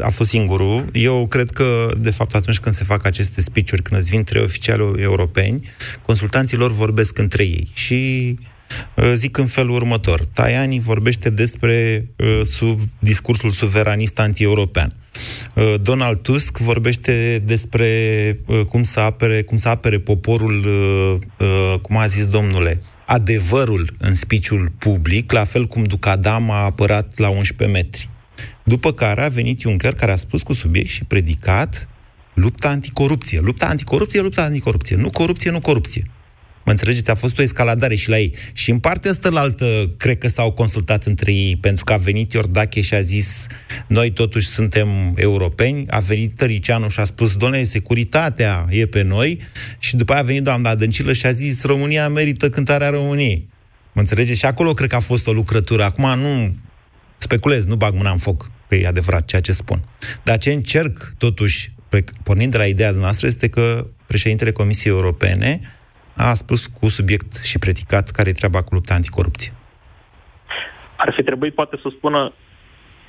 [0.00, 0.84] a fost singurul.
[0.92, 4.42] Eu cred că, de fapt, atunci când se fac aceste speech-uri, când îți vin trei
[4.42, 5.68] oficiali europeni,
[6.02, 8.34] consultanții lor vorbesc între ei și
[8.96, 10.24] uh, zic în felul următor.
[10.24, 14.92] Tajani vorbește despre uh, sub discursul suveranist anti-european.
[15.54, 17.88] Uh, Donald Tusk vorbește despre
[18.46, 23.94] uh, cum să apere, cum să apere poporul, uh, uh, cum a zis domnule, adevărul
[23.98, 28.10] în spiciul public, la fel cum Ducadam a apărat la 11 metri.
[28.64, 31.88] După care a venit Juncker, care a spus cu subiect și predicat
[32.34, 33.40] lupta anticorupție.
[33.40, 34.96] Lupta anticorupție, lupta anticorupție.
[34.96, 36.10] Nu corupție, nu corupție.
[36.64, 37.10] Mă înțelegeți?
[37.10, 38.34] A fost o escaladare și la ei.
[38.52, 41.96] Și în partea asta la altă, cred că s-au consultat între ei, pentru că a
[41.96, 43.46] venit Iordache și a zis
[43.86, 49.38] noi totuși suntem europeni, a venit Tăricianu și a spus, doamne, securitatea e pe noi,
[49.78, 53.48] și după aia a venit doamna Dăncilă și a zis, România merită cântarea României.
[53.92, 54.38] Mă înțelegeți?
[54.38, 55.84] Și acolo cred că a fost o lucrătură.
[55.84, 56.54] Acum nu
[57.22, 59.78] speculez, nu bag mâna în foc că e adevărat ceea ce spun.
[60.22, 61.70] Dar ce încerc, totuși,
[62.22, 65.60] pornind de la ideea noastră, este că președintele Comisiei Europene
[66.16, 69.52] a spus cu subiect și predicat care e treaba cu lupta anticorupție.
[70.96, 72.32] Ar fi trebuit poate să spună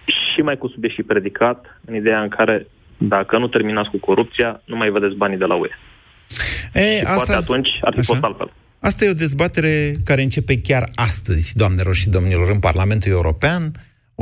[0.05, 4.61] și mai cu subiect și predicat, în ideea în care dacă nu terminați cu corupția,
[4.65, 5.69] nu mai vedeți banii de la UE.
[6.73, 7.15] E, și asta...
[7.15, 8.13] poate atunci ar fi Așa.
[8.13, 8.53] fost altfel.
[8.79, 13.71] Asta e o dezbatere care începe chiar astăzi, doamnelor și domnilor, în Parlamentul European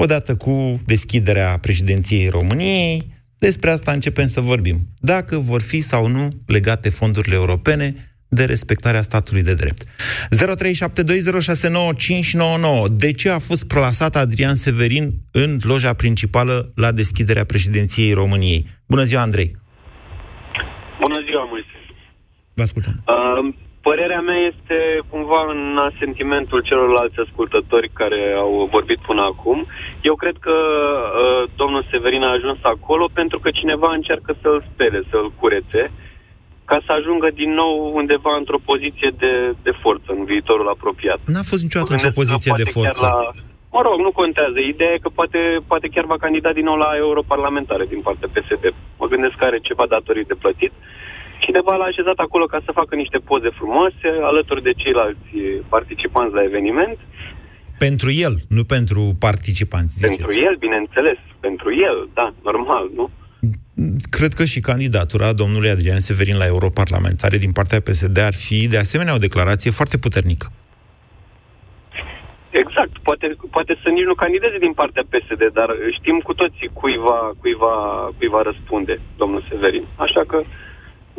[0.02, 4.78] odată cu deschiderea președinției României, despre asta începem să vorbim.
[5.00, 9.84] Dacă vor fi sau nu legate fondurile europene de respectarea statului de drept.
[9.84, 9.88] 0372069599.
[12.92, 18.68] De ce a fost plasat Adrian Severin în loja principală la deschiderea președinției României?
[18.88, 19.58] Bună ziua, Andrei!
[21.00, 21.68] Bună ziua, Moise!
[22.54, 23.04] Vă ascultăm.
[23.08, 24.78] Uh, Părerea mea este
[25.10, 25.62] cumva în
[26.00, 29.66] sentimentul celorlalți ascultători care au vorbit până acum.
[30.02, 35.02] Eu cred că uh, domnul Severin a ajuns acolo pentru că cineva încearcă să-l spele,
[35.10, 35.92] să-l curețe,
[36.66, 39.34] ca să ajungă din nou undeva într-o poziție de,
[39.68, 41.20] de forță în viitorul apropiat.
[41.26, 43.06] N-a fost niciodată într-o poziție de forță.
[43.06, 43.16] La,
[43.76, 44.60] mă rog, nu contează.
[44.60, 45.40] Ideea e că poate,
[45.72, 48.64] poate chiar va candida din nou la europarlamentare din partea PSD.
[49.00, 50.74] Mă gândesc că are ceva datorii de plătit.
[51.46, 55.30] Cineva l-a așezat acolo ca să facă niște poze frumoase alături de ceilalți
[55.70, 56.98] participanți la eveniment.
[57.78, 60.18] Pentru el, nu pentru participanți, ziceți.
[60.18, 61.18] Pentru el, bineînțeles.
[61.40, 63.10] Pentru el, da, normal, nu?
[64.10, 68.78] Cred că și candidatura domnului Adrian Severin la europarlamentare din partea PSD ar fi, de
[68.78, 70.48] asemenea, o declarație foarte puternică.
[72.50, 76.98] Exact, poate, poate să nici nu candideze din partea PSD, dar știm cu toții cui
[76.98, 77.76] va, cui va,
[78.18, 79.86] cui va răspunde domnul Severin.
[79.96, 80.44] Așa că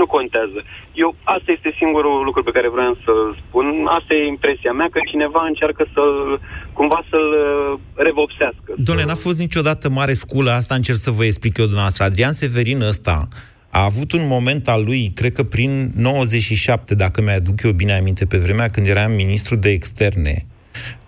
[0.00, 0.58] nu contează.
[0.92, 3.66] Eu, asta este singurul lucru pe care vreau să-l spun.
[3.98, 6.40] Asta e impresia mea, că cineva încearcă să-l,
[6.72, 8.70] cumva să-l uh, revopsească.
[8.76, 12.04] Doamne, n-a fost niciodată mare sculă, asta încerc să vă explic eu dumneavoastră.
[12.04, 13.28] Adrian Severin ăsta
[13.70, 18.26] a avut un moment al lui, cred că prin 97, dacă mi-aduc eu bine aminte,
[18.26, 20.46] pe vremea când eram ministru de externe,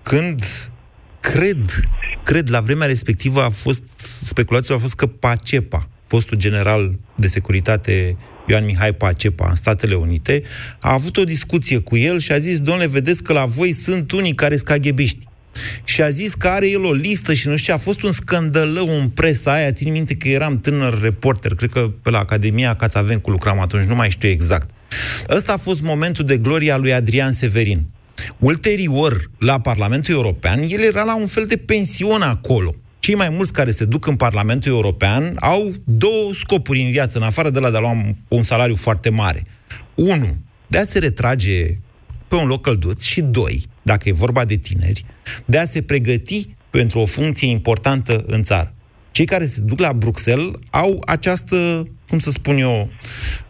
[0.02, 0.40] când
[1.20, 1.64] cred,
[2.22, 3.82] cred, la vremea respectivă a fost,
[4.24, 8.16] speculația a fost că Pacepa, fostul general de securitate
[8.46, 10.42] Ioan Mihai Pacepa în Statele Unite,
[10.78, 14.12] a avut o discuție cu el și a zis, domnule, vedeți că la voi sunt
[14.12, 15.26] unii care sunt caghebiști.
[15.85, 18.87] Și a zis că are el o listă și nu știu, a fost un scandălău
[19.00, 23.30] în presa aia, țin minte că eram tânăr reporter, cred că pe la Academia Cațavencu
[23.30, 24.70] lucram atunci, nu mai știu exact.
[25.30, 27.87] Ăsta a fost momentul de gloria lui Adrian Severin.
[28.38, 32.74] Ulterior, la Parlamentul European, el era la un fel de pension acolo.
[33.04, 37.24] Cei mai mulți care se duc în Parlamentul European au două scopuri în viață, în
[37.24, 37.92] afară de la de a lua
[38.28, 39.42] un salariu foarte mare.
[39.94, 40.36] Unu,
[40.66, 41.66] de a se retrage
[42.28, 45.04] pe un loc călduț și doi, dacă e vorba de tineri,
[45.44, 48.74] de a se pregăti pentru o funcție importantă în țară.
[49.10, 52.90] Cei care se duc la Bruxelles au această, cum să spun eu,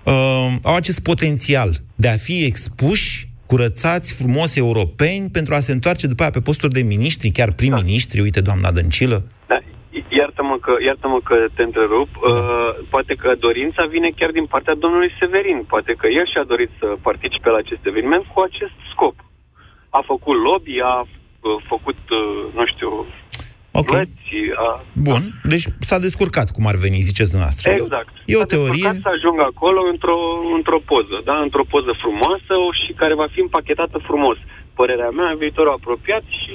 [0.04, 6.06] uh, au acest potențial de a fi expuși curățați, frumos europeni, pentru a se întoarce
[6.06, 9.22] după aia pe posturi de miniștri, chiar prim-ministri, uite, doamna Dăncilă.
[9.46, 9.58] Da,
[10.08, 12.10] iartă-mă că, iartă-mă că te întrerup.
[12.12, 12.28] Da.
[12.28, 15.64] Uh, poate că dorința vine chiar din partea domnului Severin.
[15.72, 19.16] Poate că el și-a dorit să participe la acest eveniment cu acest scop.
[19.88, 21.08] A făcut lobby, a uh,
[21.72, 22.90] făcut, uh, nu știu,
[23.80, 23.90] Ok.
[23.90, 24.68] Plăți, a...
[25.08, 27.70] Bun, deci s-a descurcat, cum ar veni, ziceți dumneavoastră.
[27.70, 28.12] Exact.
[28.32, 28.90] E o teorie...
[29.06, 30.18] să ajungă acolo într-o,
[30.58, 31.36] într-o poză, da?
[31.46, 34.38] Într-o poză frumoasă și care va fi împachetată frumos.
[34.78, 36.54] Părerea mea, în viitorul apropiat și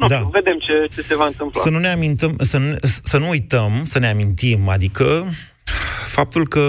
[0.00, 0.14] nu da.
[0.14, 1.60] știu, vedem ce, ce se va întâmpla.
[1.60, 2.76] Să nu ne amintăm, să nu,
[3.12, 5.06] să nu uităm, să ne amintim, adică
[6.18, 6.64] faptul că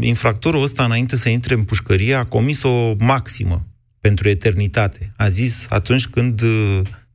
[0.00, 3.58] infractorul ăsta, înainte să intre în pușcărie, a comis o maximă
[4.00, 5.12] pentru eternitate.
[5.16, 6.42] A zis atunci când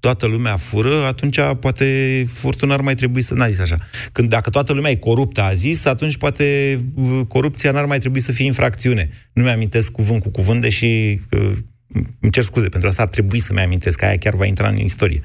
[0.03, 1.85] toată lumea fură, atunci poate
[2.33, 3.33] furtul n-ar mai trebui să...
[3.33, 3.77] N-a zis așa.
[4.11, 6.79] Când dacă toată lumea e coruptă, a zis, atunci poate
[7.27, 9.09] corupția n-ar mai trebui să fie infracțiune.
[9.33, 11.51] Nu mi-amintesc cuvânt cu cuvânt, deși uh,
[12.19, 14.77] îmi cer scuze, pentru asta ar trebui să-mi amintesc, că aia chiar va intra în
[14.77, 15.23] istorie.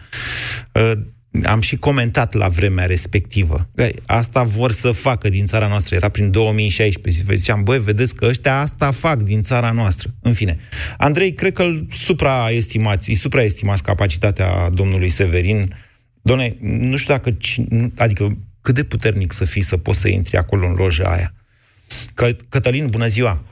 [1.38, 3.68] Uh, am și comentat la vremea respectivă.
[4.07, 5.94] Asta vor să facă din țara noastră.
[5.94, 7.24] Era prin 2016.
[7.27, 10.11] Vă ziceam, băi, vedeți că ăștia asta fac din țara noastră.
[10.22, 10.59] În fine.
[10.98, 15.74] Andrei, cred că îl supraestimați, îi supraestimați capacitatea domnului Severin.
[16.22, 17.37] Doamne, nu știu dacă...
[17.96, 21.33] Adică, cât de puternic să fii să poți să intri acolo în loja aia.
[22.14, 23.42] Că, Cătălin, bună ziua!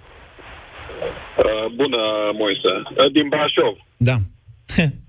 [1.38, 1.96] Uh, bună,
[2.32, 2.72] Moise.
[2.96, 3.76] Uh, din Brașov.
[3.96, 4.16] Da.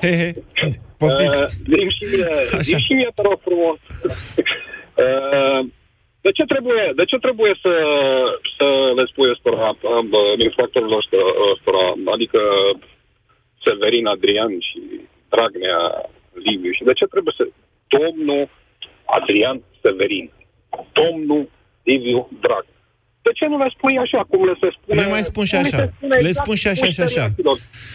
[0.00, 0.10] he,
[0.54, 0.68] he.
[0.98, 1.42] Poftiți.
[1.42, 2.28] Uh, dim și mie,
[2.68, 3.78] dim și mie, te rog frumos.
[5.02, 5.60] uh,
[6.20, 7.74] de ce trebuie, de ce trebuie să,
[8.56, 9.76] să le spui ăstora,
[10.38, 11.04] infractorilor
[11.52, 12.40] ăstora, adică
[13.64, 14.80] Severin Adrian și
[15.28, 15.80] Dragnea
[16.32, 17.44] Liviu și de ce trebuie să
[17.86, 18.48] domnul
[19.04, 20.30] Adrian Severin,
[20.92, 21.48] domnul
[21.82, 22.77] Liviu Dragnea
[23.26, 25.00] de ce nu le spui așa, cum le se spune?
[25.00, 25.80] Le mai spun și așa.
[26.26, 27.24] Le spun și așa și așa.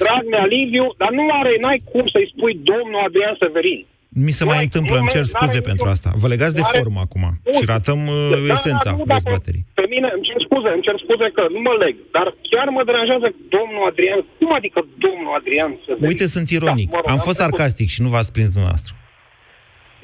[0.02, 3.86] Dragnea Liviu, dar nu are, n-ai cum să-i spui domnul Adrian Severin.
[4.26, 6.10] Mi se mai întâmplă, îmi cer scuze pentru asta.
[6.22, 7.24] Vă legați de formă acum
[7.58, 9.66] și ratăm uh, da, esența da, nu, dezbaterii.
[9.80, 12.82] Pe mine, îmi cer scuze, îmi cer scuze că nu mă leg, dar chiar mă
[12.90, 14.20] deranjează domnul Adrian.
[14.40, 16.10] Cum adică domnul Adrian Severin?
[16.12, 16.88] Uite, sunt ironic.
[16.90, 18.92] Da, mă rog, Am fost sarcastic și nu v-ați prins dumneavoastră.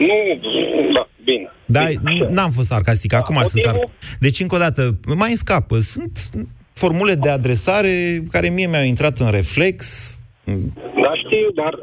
[0.10, 0.19] Nu,
[0.95, 1.52] da, bine.
[1.65, 1.84] Da,
[2.30, 4.20] n-am fost sarcastic, acum da, sunt sarcastic.
[4.20, 4.82] Deci, încă o dată,
[5.24, 5.76] mai scapă.
[5.80, 6.15] Sunt
[6.82, 7.94] formule de adresare
[8.34, 9.78] care mie mi-au intrat în reflex.
[11.04, 11.74] Da, știu, dar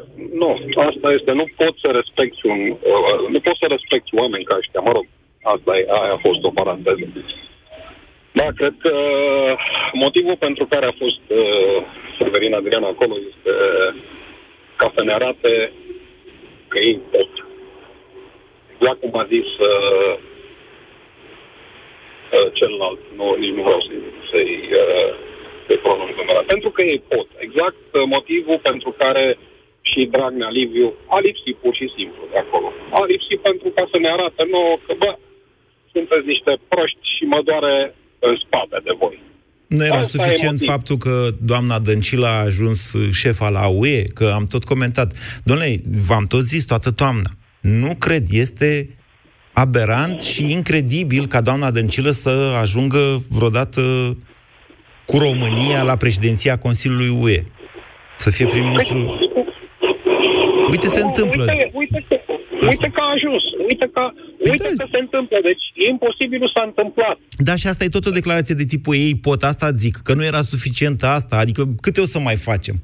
[0.40, 0.50] nu,
[0.88, 2.60] asta este, nu pot să respecti un,
[2.92, 5.06] uh, nu pot să respecti oameni ca ăștia, mă rog,
[5.54, 7.06] asta e, aia a fost o paranteză.
[8.38, 8.94] Da, cred că
[10.04, 11.76] motivul pentru care a fost uh,
[12.18, 13.52] Severin Adrian acolo este
[14.80, 15.72] ca să ne arate
[16.68, 17.45] că ei pot
[18.76, 20.12] exact cum a zis uh,
[22.36, 25.10] uh, celălalt, nu, nici nu vreau să-i, să-i, uh,
[25.66, 27.28] să-i pronunț numele, pentru că ei pot.
[27.46, 29.26] Exact uh, motivul pentru care
[29.90, 32.68] și Dragnea Liviu a lipsit pur și simplu de acolo.
[32.98, 35.10] A lipsit pentru ca să ne arate nouă că, bă,
[35.92, 39.16] sunteți niște proști și mă doare în spate de voi.
[39.66, 42.80] Nu era Asta suficient faptul că doamna Dăncilă a ajuns
[43.12, 45.08] șefa la UE, că am tot comentat.
[45.44, 45.70] Domnule,
[46.08, 47.30] v-am tot zis toată toamna.
[47.66, 48.96] Nu cred, este
[49.52, 53.82] aberant și incredibil ca doamna Dăncilă să ajungă vreodată
[55.06, 57.42] cu România la președinția Consiliului UE.
[58.16, 58.98] Să fie prim-ministru...
[60.70, 61.44] Uite, se întâmplă.
[61.48, 62.24] Uite, uite,
[62.60, 63.42] uite că a ajuns.
[63.68, 64.00] Uite că,
[64.42, 64.84] păi uite da.
[64.84, 65.38] că se întâmplă.
[65.42, 67.18] Deci e imposibil s-a întâmplat.
[67.36, 70.24] Da, și asta e tot o declarație de tipul ei pot, asta zic, că nu
[70.24, 71.36] era suficient asta.
[71.36, 72.74] Adică câte o să mai facem?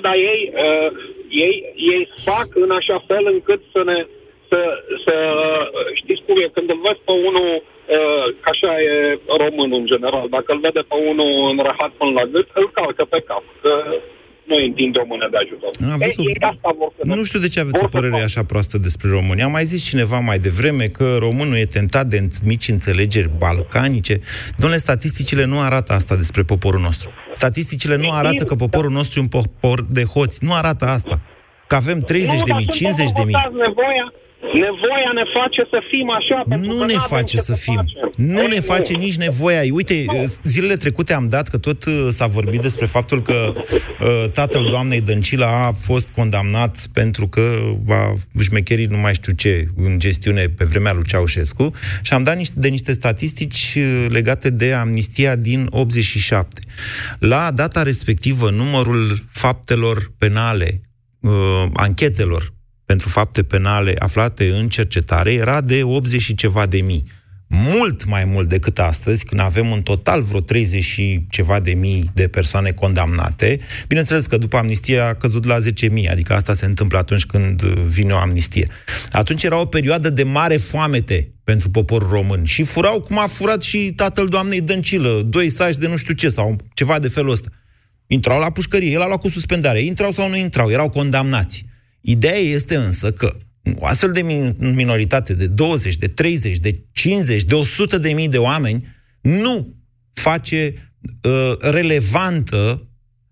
[0.00, 0.90] Păi nu, dar ei, uh,
[1.28, 4.06] ei, ei fac în așa fel încât să ne
[4.50, 4.60] să,
[5.04, 5.14] să
[6.00, 10.26] știți cum e, când îl vezi pe unul, uh, ca așa e românul în general,
[10.36, 13.44] dacă îl vede pe unul înrăhat până la gât, îl calcă pe cap.
[13.62, 13.72] Că
[14.48, 15.70] nu îi întinde o mână de ajutor.
[15.92, 16.26] Am văzut.
[16.26, 19.44] Ei, asta vor să nu știu de ce aveți o părere așa proastă despre România.
[19.44, 24.20] Am mai zis cineva mai devreme că românul e tentat de mici înțelegeri balcanice.
[24.56, 27.10] Domnule, statisticile nu arată asta despre poporul nostru.
[27.32, 30.44] Statisticile nu arată că poporul nostru e un popor de hoți.
[30.44, 31.20] Nu arată asta.
[31.66, 33.36] Că avem 30 de mii, 50 de mii.
[33.66, 36.44] Nevoia, Nevoia ne face să fim așa.
[36.56, 37.74] Nu ne face să fim.
[37.74, 38.12] Facem.
[38.16, 38.98] Nu Ei, ne face nu.
[38.98, 39.60] nici nevoia.
[39.72, 40.04] Uite,
[40.42, 45.00] zilele trecute am dat că tot uh, s-a vorbit despre faptul că uh, tatăl doamnei
[45.00, 47.40] Dăncila a fost condamnat pentru că
[47.84, 51.70] va șmecherii nu mai știu ce în gestiune pe vremea lui Ceaușescu
[52.02, 56.60] și am dat niște, de niște statistici uh, legate de amnistia din 87.
[57.18, 60.80] La data respectivă, numărul faptelor penale,
[61.20, 61.30] uh,
[61.74, 62.56] anchetelor
[62.88, 67.04] pentru fapte penale aflate în cercetare era de 80 și ceva de mii.
[67.46, 72.10] Mult mai mult decât astăzi, când avem în total vreo 30 și ceva de mii
[72.14, 73.60] de persoane condamnate.
[73.88, 77.62] Bineînțeles că după amnistie a căzut la 10 mii, adică asta se întâmplă atunci când
[77.62, 78.68] vine o amnistie.
[79.10, 83.62] Atunci era o perioadă de mare foamete pentru poporul român și furau cum a furat
[83.62, 87.48] și tatăl doamnei Dăncilă, doi saci de nu știu ce sau ceva de felul ăsta.
[88.06, 91.67] Intrau la pușcărie, el a luat cu suspendare, intrau sau nu intrau, erau condamnați.
[92.08, 93.36] Ideea este însă că
[93.78, 94.22] o astfel de
[94.58, 98.86] minoritate de 20, de 30, de 50, de 100 de mii de oameni
[99.20, 99.74] nu
[100.12, 100.74] face
[101.22, 102.88] uh, relevantă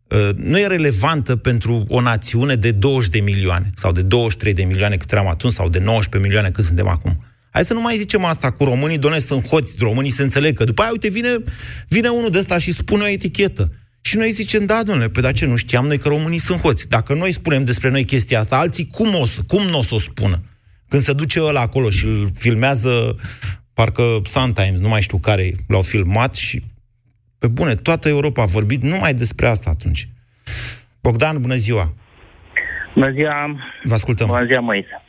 [0.09, 4.65] uh, nu e relevantă pentru o națiune de 20 de milioane sau de 23 de
[4.65, 7.25] milioane cât eram atunci sau de 19 milioane cât suntem acum.
[7.51, 10.65] Hai să nu mai zicem asta cu românii, doamne, sunt hoți, românii se înțeleg, că
[10.65, 11.37] după aia, uite, vine,
[11.89, 13.73] vine unul de ăsta și spune o etichetă.
[14.09, 16.89] Și noi zicem, da, domnule, pe da ce nu știam noi că românii sunt hoți.
[16.89, 19.99] Dacă noi spunem despre noi chestia asta, alții cum, o, cum nu o să o
[19.99, 20.37] spună?
[20.89, 22.91] Când se duce ăla acolo și îl filmează,
[23.75, 26.63] parcă Sometimes, nu mai știu care, l-au filmat și
[27.39, 30.09] pe bune, toată Europa a vorbit numai despre asta atunci.
[31.03, 31.95] Bogdan, bună ziua!
[32.95, 33.57] Bună ziua!
[33.83, 34.27] Vă ascultăm!
[34.27, 35.03] Bună ziua, Moise!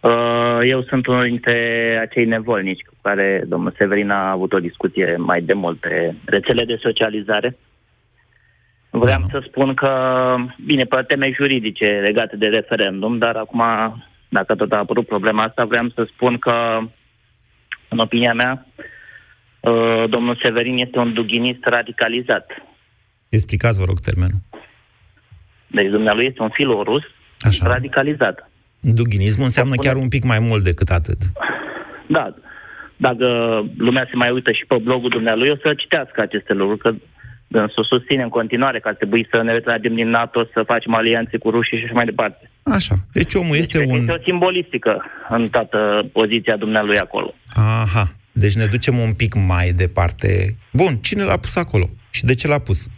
[0.00, 1.58] Uh, eu sunt unul dintre
[2.02, 6.64] acei nevolnici cu care domnul Severin a avut o discuție mai de mult pe rețele
[6.64, 7.56] de socializare.
[8.98, 9.26] Vreau da.
[9.30, 9.90] să spun că,
[10.64, 13.62] bine, pe teme juridice legate de referendum, dar acum,
[14.28, 16.78] dacă tot a apărut problema asta, vreau să spun că,
[17.88, 18.66] în opinia mea,
[19.60, 22.50] uh, domnul Severin este un dughinist radicalizat.
[23.28, 24.40] Explicați, vă rog, termenul.
[25.66, 27.02] Deci dumnealui este un filorus
[27.38, 27.66] Așa.
[27.66, 28.50] radicalizat.
[28.80, 31.18] Dughinismul înseamnă chiar un pic mai mult decât atât.
[32.06, 32.34] Da.
[32.96, 33.26] Dacă
[33.76, 36.94] lumea se mai uită și pe blogul dumnealui, o să citească aceste lucruri, că
[37.74, 41.36] să susține în continuare că ar trebui să ne retragem din NATO, să facem alianțe
[41.38, 42.50] cu rușii și așa mai departe.
[42.62, 42.94] Așa.
[43.12, 43.98] Deci omul deci este un...
[43.98, 47.34] Este o simbolistică în toată poziția dumnealui acolo.
[47.54, 48.14] Aha.
[48.32, 50.56] Deci ne ducem un pic mai departe.
[50.72, 51.90] Bun, cine l-a pus acolo?
[52.10, 52.88] Și de ce l-a pus?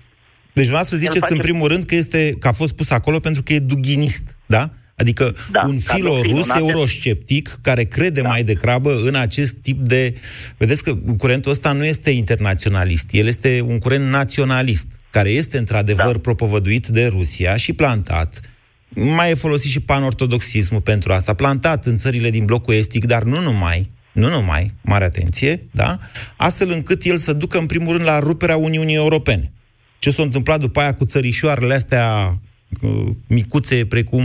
[0.52, 1.32] Deci dumneavoastră ziceți face...
[1.32, 4.70] în primul rând că, este, că a fost pus acolo pentru că e dughinist, da?
[4.98, 8.28] Adică da, un filorus eurosceptic care crede da.
[8.28, 10.14] mai degrabă în acest tip de...
[10.56, 16.12] Vedeți că curentul ăsta nu este internaționalist, el este un curent naționalist, care este într-adevăr
[16.12, 16.18] da.
[16.18, 18.40] propovăduit de Rusia și plantat
[18.88, 23.40] mai e folosit și panortodoxismul pentru asta, plantat în țările din blocul estic, dar nu
[23.40, 25.98] numai, nu numai, mare atenție, da?
[26.36, 29.52] Astfel încât el să ducă în primul rând la ruperea Uniunii Europene.
[29.98, 32.38] Ce s-a întâmplat după aia cu țărișoarele astea
[32.80, 34.22] uh, micuțe precum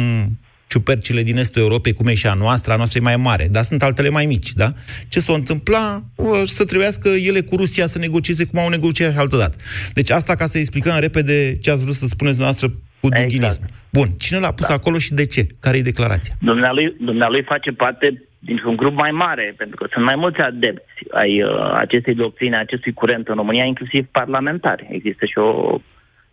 [0.74, 3.64] ciupercile din estul Europei, cum e și a noastră, a noastră e mai mare, dar
[3.64, 4.70] sunt altele mai mici, da?
[5.14, 5.86] Ce s-o întâmpla?
[6.16, 9.56] O, să trebuiască ele cu Rusia să negocieze cum au negociat și altă dată.
[9.93, 12.68] Deci asta ca să explicăm repede ce ați vrut să spuneți noastră
[13.02, 13.22] cu exact.
[13.22, 13.62] dughinism.
[13.97, 14.74] Bun, cine l-a pus da.
[14.74, 15.41] acolo și de ce?
[15.66, 16.34] Care e declarația?
[16.52, 18.06] Dumnealui, dumnealui face parte
[18.39, 21.50] dintr-un grup mai mare, pentru că sunt mai mulți adepți ai uh,
[21.86, 24.88] acestei doctrine, acestui curent în România, inclusiv parlamentari.
[24.97, 25.80] Există și o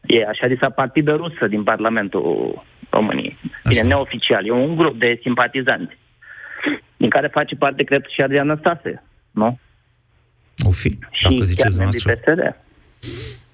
[0.06, 3.36] E așa zisa partidă rusă din Parlamentul României.
[3.68, 4.46] Bine, neoficial.
[4.46, 5.98] E un grup de simpatizanți
[6.96, 9.58] din care face parte, cred, și Adrian Năstase, nu?
[10.66, 12.32] O fi, dacă și ziceți chiar membrii dumneavoastră.
[12.32, 12.56] PSD.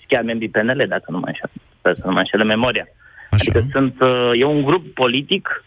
[0.00, 2.86] Și chiar membrii PNL, dacă nu mă înșel, sper să nu mă înșelă memoria.
[3.30, 5.64] Adică sunt, uh, e un grup politic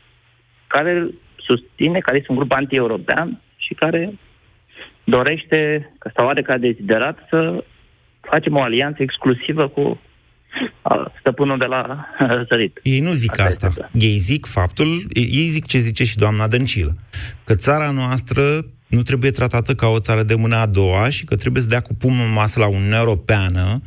[0.68, 4.14] care susține, care este un grup anti-european și care
[5.04, 7.64] dorește, că sau are ca deziderat să
[8.22, 9.98] facem o alianță exclusivă cu a,
[11.20, 12.80] stăpânul de la răsărit.
[12.84, 13.90] Ei nu zic asta.
[13.92, 16.96] Ei zic faptul, ei zic ce zice și doamna Dăncilă,
[17.44, 18.42] că țara noastră
[18.88, 21.82] nu trebuie tratată ca o țară de mână a doua și că trebuie să dea
[21.82, 23.82] cu pumnul în masă la Uniunea Europeană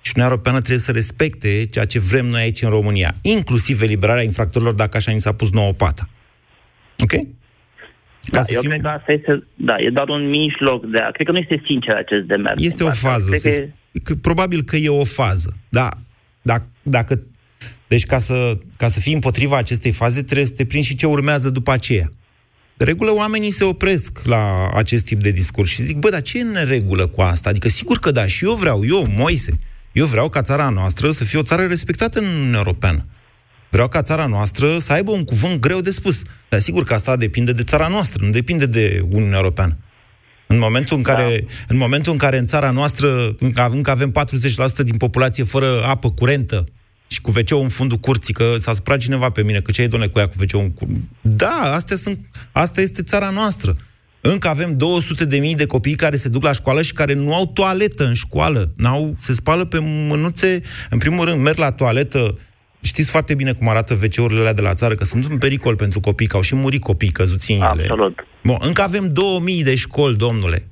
[0.00, 4.22] și Uniunea Europeană trebuie să respecte ceea ce vrem noi aici în România, inclusiv eliberarea
[4.22, 6.06] infractorilor dacă așa ni s-a pus nouă pata.
[6.98, 7.12] Ok?
[8.30, 11.10] Da, eu cred că asta este, da, e doar un mijloc de a...
[11.10, 12.64] Cred că nu este sincer acest demers.
[12.64, 13.28] Este o fază.
[13.28, 13.72] Cred Să, că e-
[14.02, 15.56] că, probabil că e o fază.
[15.68, 15.88] Da,
[16.48, 17.22] dacă, dacă
[17.88, 21.06] deci ca să, ca să fii împotriva acestei faze, trebuie să te prinzi și ce
[21.06, 22.08] urmează după aceea.
[22.76, 26.38] De regulă, oamenii se opresc la acest tip de discurs și zic, bă, dar ce
[26.38, 27.48] e în regulă cu asta?
[27.48, 29.58] Adică, sigur că da, și eu vreau, eu, Moise,
[29.92, 33.06] eu vreau ca țara noastră să fie o țară respectată în Uniunea Europeană.
[33.70, 36.22] Vreau ca țara noastră să aibă un cuvânt greu de spus.
[36.48, 39.76] Dar sigur că asta depinde de țara noastră, nu depinde de Uniunea Europeană.
[40.48, 41.54] În momentul în care, da.
[41.68, 44.12] în, momentul în, care în țara noastră încă încă avem
[44.80, 46.64] 40% din populație fără apă curentă
[47.06, 49.88] și cu wc în fundul curții, că s-a supărat cineva pe mine, că ce ai,
[49.88, 50.86] doamne, cu ea cu wc în cur...
[51.20, 53.76] Da, astea sunt, asta este țara noastră.
[54.20, 57.34] Încă avem 200 de mii de copii care se duc la școală și care nu
[57.34, 58.72] au toaletă în școală.
[58.76, 62.38] N-au, se spală pe mânuțe, în primul rând merg la toaletă,
[62.80, 66.00] Știți foarte bine cum arată WC-urile alea de la țară, că sunt un pericol pentru
[66.00, 67.82] copii, că au și murit copii căzuți în ele.
[67.82, 68.18] Absolut.
[68.42, 70.68] Bun, încă avem 2000 de școli, domnule,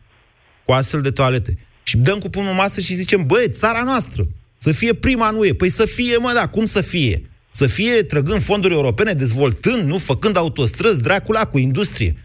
[0.64, 1.59] cu astfel de toalete.
[1.82, 4.26] Și dăm cu pumnul în masă și zicem, băi, țara noastră,
[4.59, 5.52] să fie prima nu e.
[5.52, 7.30] Păi să fie, mă, da, cum să fie?
[7.50, 12.16] Să fie trăgând fonduri europene, dezvoltând, nu, făcând autostrăzi, dracula, cu industrie.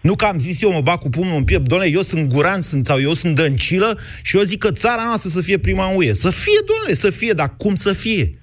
[0.00, 2.60] Nu că am zis eu, mă bag cu pumnul în piept, doamne, eu sunt guran
[2.60, 5.96] sunt, sau eu sunt dăncilă și eu zic că țara noastră să fie prima în
[5.96, 6.12] UE.
[6.12, 8.38] Să fie, domnule, să fie, dar cum să fie?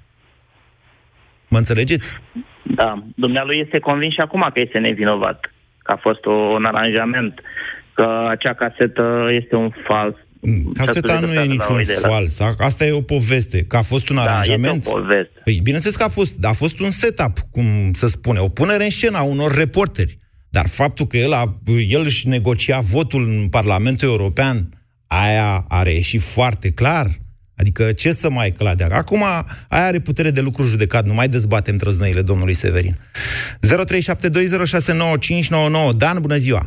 [1.54, 2.14] Mă înțelegeți?
[2.64, 7.40] Da, dumnealui este convins și acum că este nevinovat, că a fost o, un aranjament,
[7.94, 10.16] că acea casetă este un fals.
[10.74, 12.40] Caseta nu e niciun fals.
[12.40, 13.62] A- Asta e o poveste.
[13.68, 14.78] Că a fost un Da, aranjament.
[14.78, 15.40] este o poveste.
[15.44, 18.90] Păi, bineînțeles că a fost, a fost un setup, cum să spune, o punere în
[18.90, 20.18] scenă a unor reporteri.
[20.50, 21.44] Dar faptul că el, a,
[21.88, 24.70] el își negocia votul în Parlamentul European,
[25.08, 27.08] aia a reieșit foarte clar.
[27.58, 28.88] Adică ce să mai clade?
[28.92, 29.24] Acum,
[29.70, 32.94] aia are putere de lucru judecat, nu mai dezbatem trăznăile domnului Severin.
[32.94, 32.98] 0372069599.
[35.98, 36.62] Dan, bună ziua!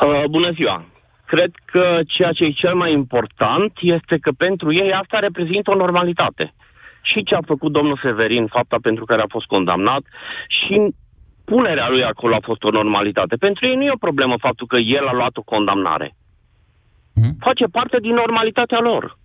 [0.00, 0.84] Uh, bună ziua!
[1.26, 5.74] Cred că ceea ce e cel mai important este că pentru ei asta reprezintă o
[5.74, 6.54] normalitate.
[7.02, 10.02] Și ce a făcut domnul Severin, fapta pentru care a fost condamnat,
[10.48, 10.94] și
[11.44, 13.36] punerea lui acolo a fost o normalitate.
[13.36, 16.14] Pentru ei nu e o problemă faptul că el a luat o condamnare.
[17.38, 19.18] Face parte din normalitatea lor.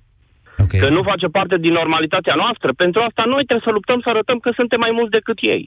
[0.64, 0.80] Okay.
[0.80, 2.70] Că nu face parte din normalitatea noastră.
[2.84, 5.64] Pentru asta noi trebuie să luptăm să arătăm că suntem mai mulți decât ei.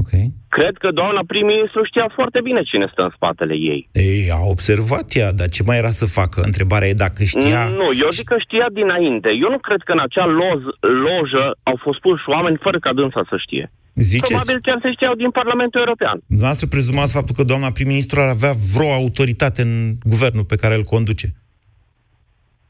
[0.00, 0.24] Okay.
[0.48, 3.88] Cred că doamna prim-ministru știa foarte bine cine stă în spatele ei.
[3.92, 6.38] Ei, a observat ea, dar ce mai era să facă?
[6.50, 7.60] Întrebarea e dacă știa...
[7.80, 9.28] Nu, eu zic că știa dinainte.
[9.44, 10.60] Eu nu cred că în acea loz,
[11.08, 13.70] lojă au fost puși oameni fără ca dânsa să știe.
[13.94, 14.32] Ziceți?
[14.32, 16.16] Probabil chiar se știau din Parlamentul European.
[16.26, 19.72] Dumneavoastră prezumați faptul că doamna prim-ministru ar avea vreo autoritate în
[20.12, 21.26] guvernul pe care îl conduce.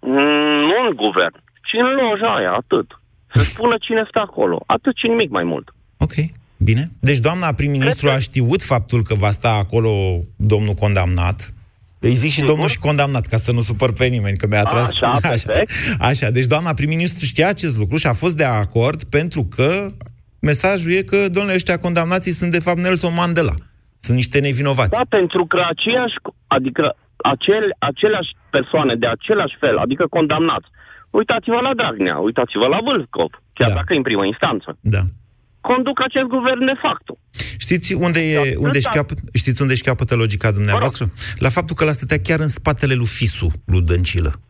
[0.01, 0.48] Mm, nu
[0.89, 1.37] în guvern,
[1.69, 2.89] ci în loja aia, atât.
[3.35, 4.63] Să spună cine stă acolo.
[4.67, 5.67] Atât și nimic mai mult.
[5.99, 6.15] Ok,
[6.57, 6.91] bine.
[7.01, 9.91] Deci doamna prim-ministru a știut faptul că va sta acolo
[10.37, 11.53] domnul condamnat.
[12.01, 14.89] Îi zic și domnul și condamnat, ca să nu supăr pe nimeni, că mi-a tras...
[15.03, 15.63] Așa, așa.
[16.01, 16.31] așa.
[16.31, 19.93] Deci doamna prim-ministru știa acest lucru și a fost de acord pentru că
[20.41, 23.55] mesajul e că, domnule, ăștia condamnații sunt de fapt Nelson Mandela.
[24.01, 24.91] Sunt niște nevinovați.
[24.91, 26.15] Da, pentru că aceiași,
[26.47, 30.69] adică acel, aceleași persoane de același fel, adică condamnați.
[31.11, 33.75] Uitați-vă la Dragnea, uitați-vă la Vâlcov, chiar da.
[33.75, 34.79] dacă e în primă instanță.
[34.81, 35.03] Da.
[35.61, 37.19] Conduc acest guvern de facto.
[37.59, 41.11] Știți unde, e, Da, unde, își ăsta- capăt, știți unde își capătă logica dumneavoastră?
[41.39, 44.41] La faptul că la stătea chiar în spatele lui Fisu, lui Dăncilă.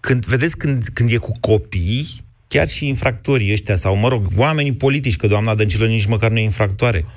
[0.00, 2.06] Când, vedeți, când, când e cu copii,
[2.48, 6.38] chiar și infractorii ăștia, sau, mă rog, oamenii politici, că doamna Dăncilă nici măcar nu
[6.38, 7.10] e infractoare, uh,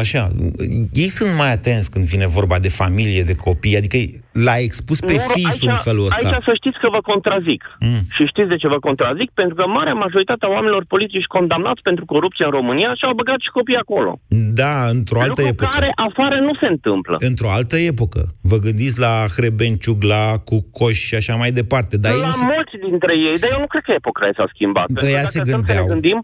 [0.00, 0.30] așa,
[0.92, 3.96] ei sunt mai atenți când vine vorba de familie, de copii, adică
[4.32, 6.28] l-a expus pe Nu, Fisu în felul ăsta.
[6.28, 7.62] Aici să știți că vă contrazic.
[7.80, 8.02] Mm.
[8.16, 9.30] Și știți de ce vă contrazic?
[9.40, 13.50] Pentru că marea majoritate a oamenilor politici condamnați pentru corupție în România și-au băgat și
[13.58, 14.20] copii acolo.
[14.60, 15.68] Da, într-o altă Lucru epocă.
[15.78, 17.16] care afară nu se întâmplă.
[17.30, 18.22] Într-o altă epocă.
[18.50, 21.96] Vă gândiți la Hrebenciuc, la Cucoș și așa mai departe.
[21.96, 22.44] Dar ei la nu se...
[22.54, 24.86] mulți dintre ei, dar eu nu cred că epoca s-a schimbat.
[24.86, 25.86] Pentru că Ăia dacă se stăm să gândeau.
[25.86, 26.18] ne gândim,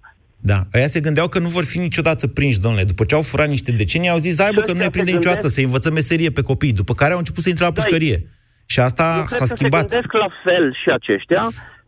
[0.51, 2.85] Da, ăia se gândeau că nu vor fi niciodată prinși, domnule.
[2.85, 5.11] După ce au furat niște decenii, au zis, hai bă, că nu ne ăștia prinde
[5.11, 6.73] se niciodată gândesc- să învățăm meserie pe copii.
[6.73, 8.19] După care au început să intre la Da, pușcărie.
[8.67, 9.81] Și asta Eu cred s-a că schimbat.
[9.81, 11.43] se gândesc la fel și aceștia,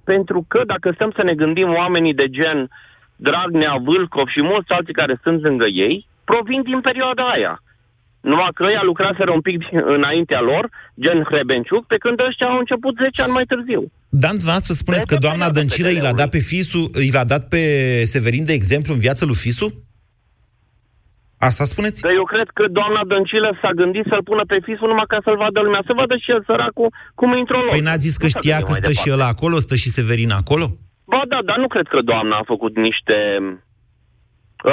[0.04, 2.58] pentru că dacă stăm să ne gândim oamenii de gen
[3.16, 7.54] Dragnea, Vâlcov și mulți alții care sunt lângă ei, provin din perioada aia.
[8.20, 9.58] Numai că ăia lucraseră un pic
[9.96, 10.64] înaintea lor,
[11.04, 13.82] gen Hrebenciuc, pe când ăștia au început 10 ani mai târziu.
[14.22, 17.60] Dan, dumneavoastră spuneți că doamna Dăncilă i l-a dat pe Fisu, i l-a dat pe
[18.12, 19.68] Severin de exemplu în viața lui Fisu?
[21.48, 22.00] Asta spuneți?
[22.06, 25.36] Că eu cred că doamna Dăncilă s-a gândit să-l pună pe Fisu numai ca să-l
[25.44, 27.70] vadă lumea, să vadă și el săracul cum intră în loc.
[27.70, 29.22] Păi n-a zis că Nu s-a știa gândit că mai stă și departe.
[29.22, 30.66] el acolo, stă și Severin acolo?
[31.12, 33.16] Ba da, dar nu cred că doamna a făcut niște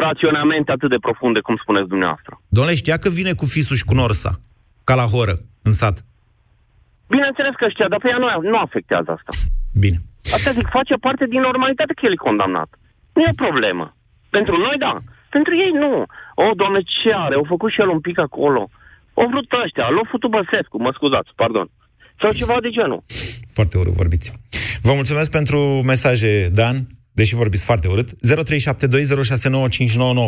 [0.05, 2.33] raționamente atât de profunde, cum spuneți dumneavoastră.
[2.55, 4.31] Domnule, știa că vine cu Fisu și cu Norsa,
[4.87, 5.35] ca la horă,
[5.67, 5.97] în sat.
[7.07, 9.31] Bineînțeles că știa, dar pe ea nu, nu afectează asta.
[9.83, 9.97] Bine.
[10.35, 12.69] Asta zic, face parte din normalitate că el e condamnat.
[13.13, 13.85] Nu e o problemă.
[14.29, 14.93] Pentru noi, da.
[15.35, 15.93] Pentru ei, nu.
[16.43, 17.35] O, doamne, ce are?
[17.35, 18.61] Au făcut și el un pic acolo.
[19.13, 21.67] Au vrut ăștia, l-au futut Băsescu, mă scuzați, pardon.
[22.21, 23.03] Sau ceva de genul.
[23.53, 24.27] Foarte urât vorbiți.
[24.81, 26.75] Vă mulțumesc pentru mesaje, Dan,
[27.11, 28.09] deși vorbiți foarte urât.
[28.09, 28.13] 0372069599.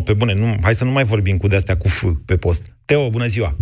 [0.05, 2.63] Pe bune, nu, hai să nu mai vorbim cu de-astea cu F pe post.
[2.85, 3.55] Teo, bună ziua!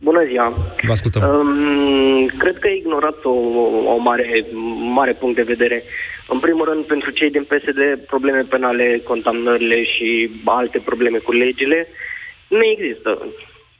[0.00, 0.48] Bună ziua!
[0.86, 1.22] Vă ascultăm.
[1.22, 3.30] Um, cred că ai ignorat o,
[3.94, 4.46] o mare,
[4.94, 5.82] mare punct de vedere.
[6.28, 11.88] În primul rând, pentru cei din PSD, probleme penale, condamnările și alte probleme cu legile
[12.48, 13.26] nu există.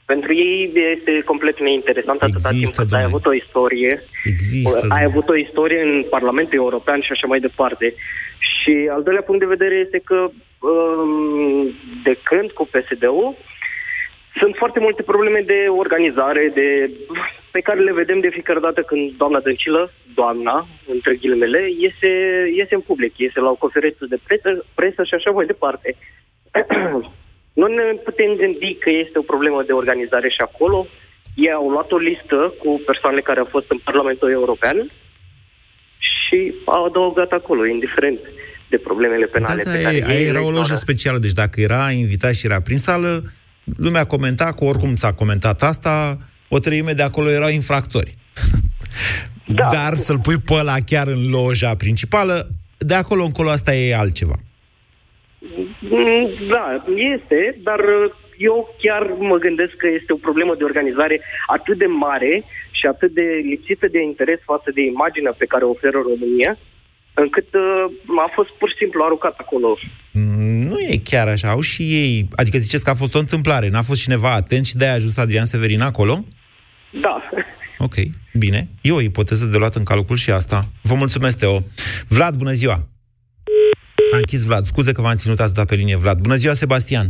[0.05, 5.29] Pentru ei este complet neinteresant atâta timp cât ai avut o istorie, Există, ai avut
[5.29, 7.93] o istorie în Parlamentul European și așa mai departe.
[8.39, 10.29] Și al doilea punct de vedere este că
[10.69, 13.35] um, de când cu PSD-ul
[14.39, 16.67] sunt foarte multe probleme de organizare, de,
[17.51, 22.11] pe care le vedem de fiecare dată când doamna Dăncilă, doamna, între ghilimele, iese,
[22.59, 25.95] iese în public, iese la o conferință de presă, presă și așa mai departe.
[27.59, 30.87] nu ne putem gândi că este o problemă de organizare și acolo.
[31.35, 34.91] Ei au luat o listă cu persoanele care au fost în Parlamentul European
[35.97, 38.19] și au adăugat acolo, indiferent
[38.69, 40.85] de problemele penale Da, pe da, care e, ei aia le era o lojă ignoră.
[40.85, 43.21] specială, deci dacă era invitat și era prin sală,
[43.77, 46.17] lumea comenta că oricum s-a comentat asta,
[46.49, 48.15] o treime de acolo erau infractori.
[49.49, 49.69] Da.
[49.71, 52.47] Dar să-l pui pe ăla chiar în loja principală,
[52.77, 54.35] de acolo încolo asta e altceva.
[55.79, 61.21] Mm, Da, este, dar uh, eu chiar mă gândesc că este o problemă de organizare
[61.47, 65.69] atât de mare și atât de lipsită de interes față de imaginea pe care o
[65.69, 66.57] oferă România,
[67.23, 69.77] încât uh, a fost pur și simplu aruncat acolo.
[70.11, 73.69] Mm, Nu e chiar așa, au și ei, adică ziceți că a fost o întâmplare,
[73.69, 76.25] n-a fost cineva atent și de-aia a ajuns Adrian Severin acolo?
[77.01, 77.29] Da.
[77.77, 77.93] Ok,
[78.33, 78.67] bine.
[78.81, 80.61] E o ipoteză de luat în calcul și asta.
[80.81, 81.59] Vă mulțumesc, Teo.
[82.07, 82.73] Vlad, bună ziua!
[84.13, 84.63] A închis Vlad.
[84.63, 86.17] Scuze că v-am ținut atâta pe linie, Vlad.
[86.19, 87.07] Bună ziua, Sebastian!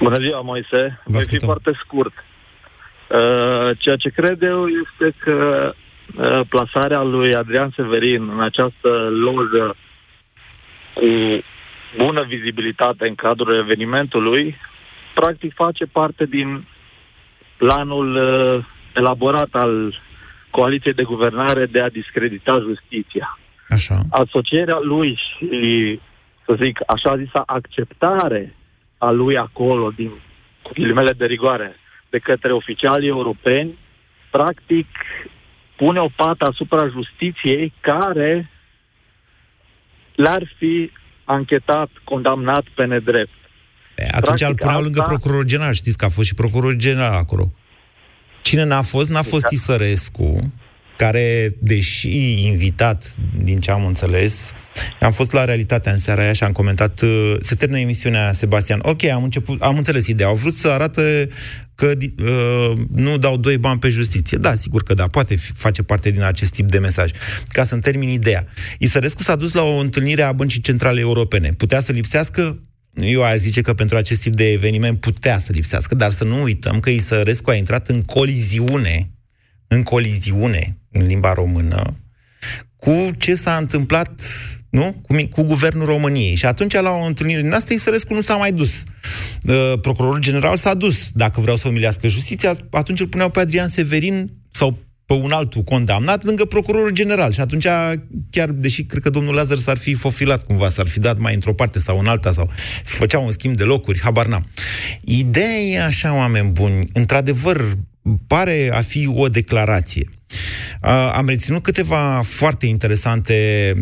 [0.00, 1.00] Bună ziua, Moise.
[1.04, 2.12] Voi fi foarte scurt.
[2.12, 5.34] Uh, ceea ce cred eu este că
[5.68, 5.74] uh,
[6.48, 9.76] plasarea lui Adrian Severin în această lojă
[10.94, 11.06] cu
[11.96, 14.56] bună vizibilitate în cadrul evenimentului,
[15.14, 16.64] practic face parte din
[17.56, 20.00] planul uh, elaborat al
[20.50, 23.38] coaliției de guvernare de a discredita justiția.
[23.68, 24.00] Așa.
[24.10, 26.00] Asocierea lui și,
[26.44, 28.54] să zic, așa zisa acceptare
[28.98, 30.10] a lui acolo, din
[30.72, 31.76] ghilimele de rigoare,
[32.10, 33.78] de către oficialii europeni,
[34.30, 34.86] practic
[35.76, 38.50] pune o pată asupra justiției care
[40.14, 40.90] l-ar fi
[41.24, 43.30] anchetat, condamnat pe nedrept.
[43.96, 45.72] E, Atunci Practic, îl puneau lângă asta- procuror general.
[45.72, 47.52] Știți că a fost și procuror general acolo.
[48.42, 49.10] Cine n-a fost?
[49.10, 50.52] N-a fost Isărescu,
[50.96, 54.52] care, deși invitat, din ce am înțeles,
[55.00, 58.78] am fost la realitatea în seara aia și am comentat, uh, se termină emisiunea, Sebastian.
[58.82, 60.28] Ok, am, început, am înțeles ideea.
[60.28, 61.02] Au vrut să arată
[61.74, 64.38] că uh, nu dau doi bani pe justiție.
[64.38, 67.10] Da, sigur că da, poate fi, face parte din acest tip de mesaj.
[67.48, 68.46] Ca să-mi termin ideea.
[68.78, 71.52] Isărescu s-a dus la o întâlnire a Băncii Centrale Europene.
[71.56, 72.62] Putea să lipsească?
[72.94, 76.42] Eu aș zice că pentru acest tip de eveniment putea să lipsească, dar să nu
[76.42, 79.10] uităm că Isărescu a intrat în coliziune,
[79.72, 81.96] în coliziune, în limba română,
[82.76, 84.20] cu ce s-a întâmplat
[84.70, 85.02] nu?
[85.06, 86.34] Cu, mi- cu guvernul României.
[86.34, 88.82] Și atunci, la o întâlnire din asta, Isărescu nu s-a mai dus.
[89.42, 91.10] Uh, procurorul general s-a dus.
[91.14, 95.62] Dacă vreau să umilească justiția, atunci îl puneau pe Adrian Severin sau pe un altul
[95.62, 97.32] condamnat lângă procurorul general.
[97.32, 97.66] Și atunci,
[98.30, 101.54] chiar, deși cred că domnul Lazar s-ar fi fofilat cumva, s-ar fi dat mai într-o
[101.54, 102.50] parte sau în alta, sau
[102.84, 104.46] se făcea un schimb de locuri, habar n-am.
[105.00, 107.76] Ideea e așa, oameni buni, într-adevăr,
[108.26, 110.08] pare a fi o declarație.
[110.82, 113.36] Uh, am reținut câteva foarte interesante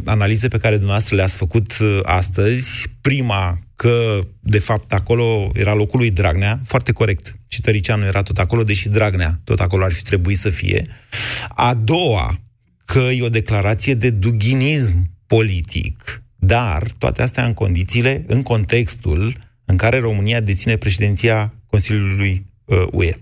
[0.05, 2.89] analize pe care dumneavoastră le-ați făcut uh, astăzi.
[3.01, 7.37] Prima, că, de fapt, acolo era locul lui Dragnea, foarte corect.
[7.49, 10.87] și Tăricianu era tot acolo, deși Dragnea tot acolo ar fi trebuit să fie.
[11.49, 12.41] A doua,
[12.85, 19.77] că e o declarație de dughinism politic, dar toate astea în condițiile, în contextul în
[19.77, 23.13] care România deține președinția Consiliului uh, UE.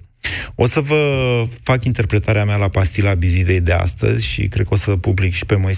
[0.55, 4.77] O să vă fac interpretarea mea la pastila Bizidei de astăzi și cred că o
[4.77, 5.77] să public și pe Moise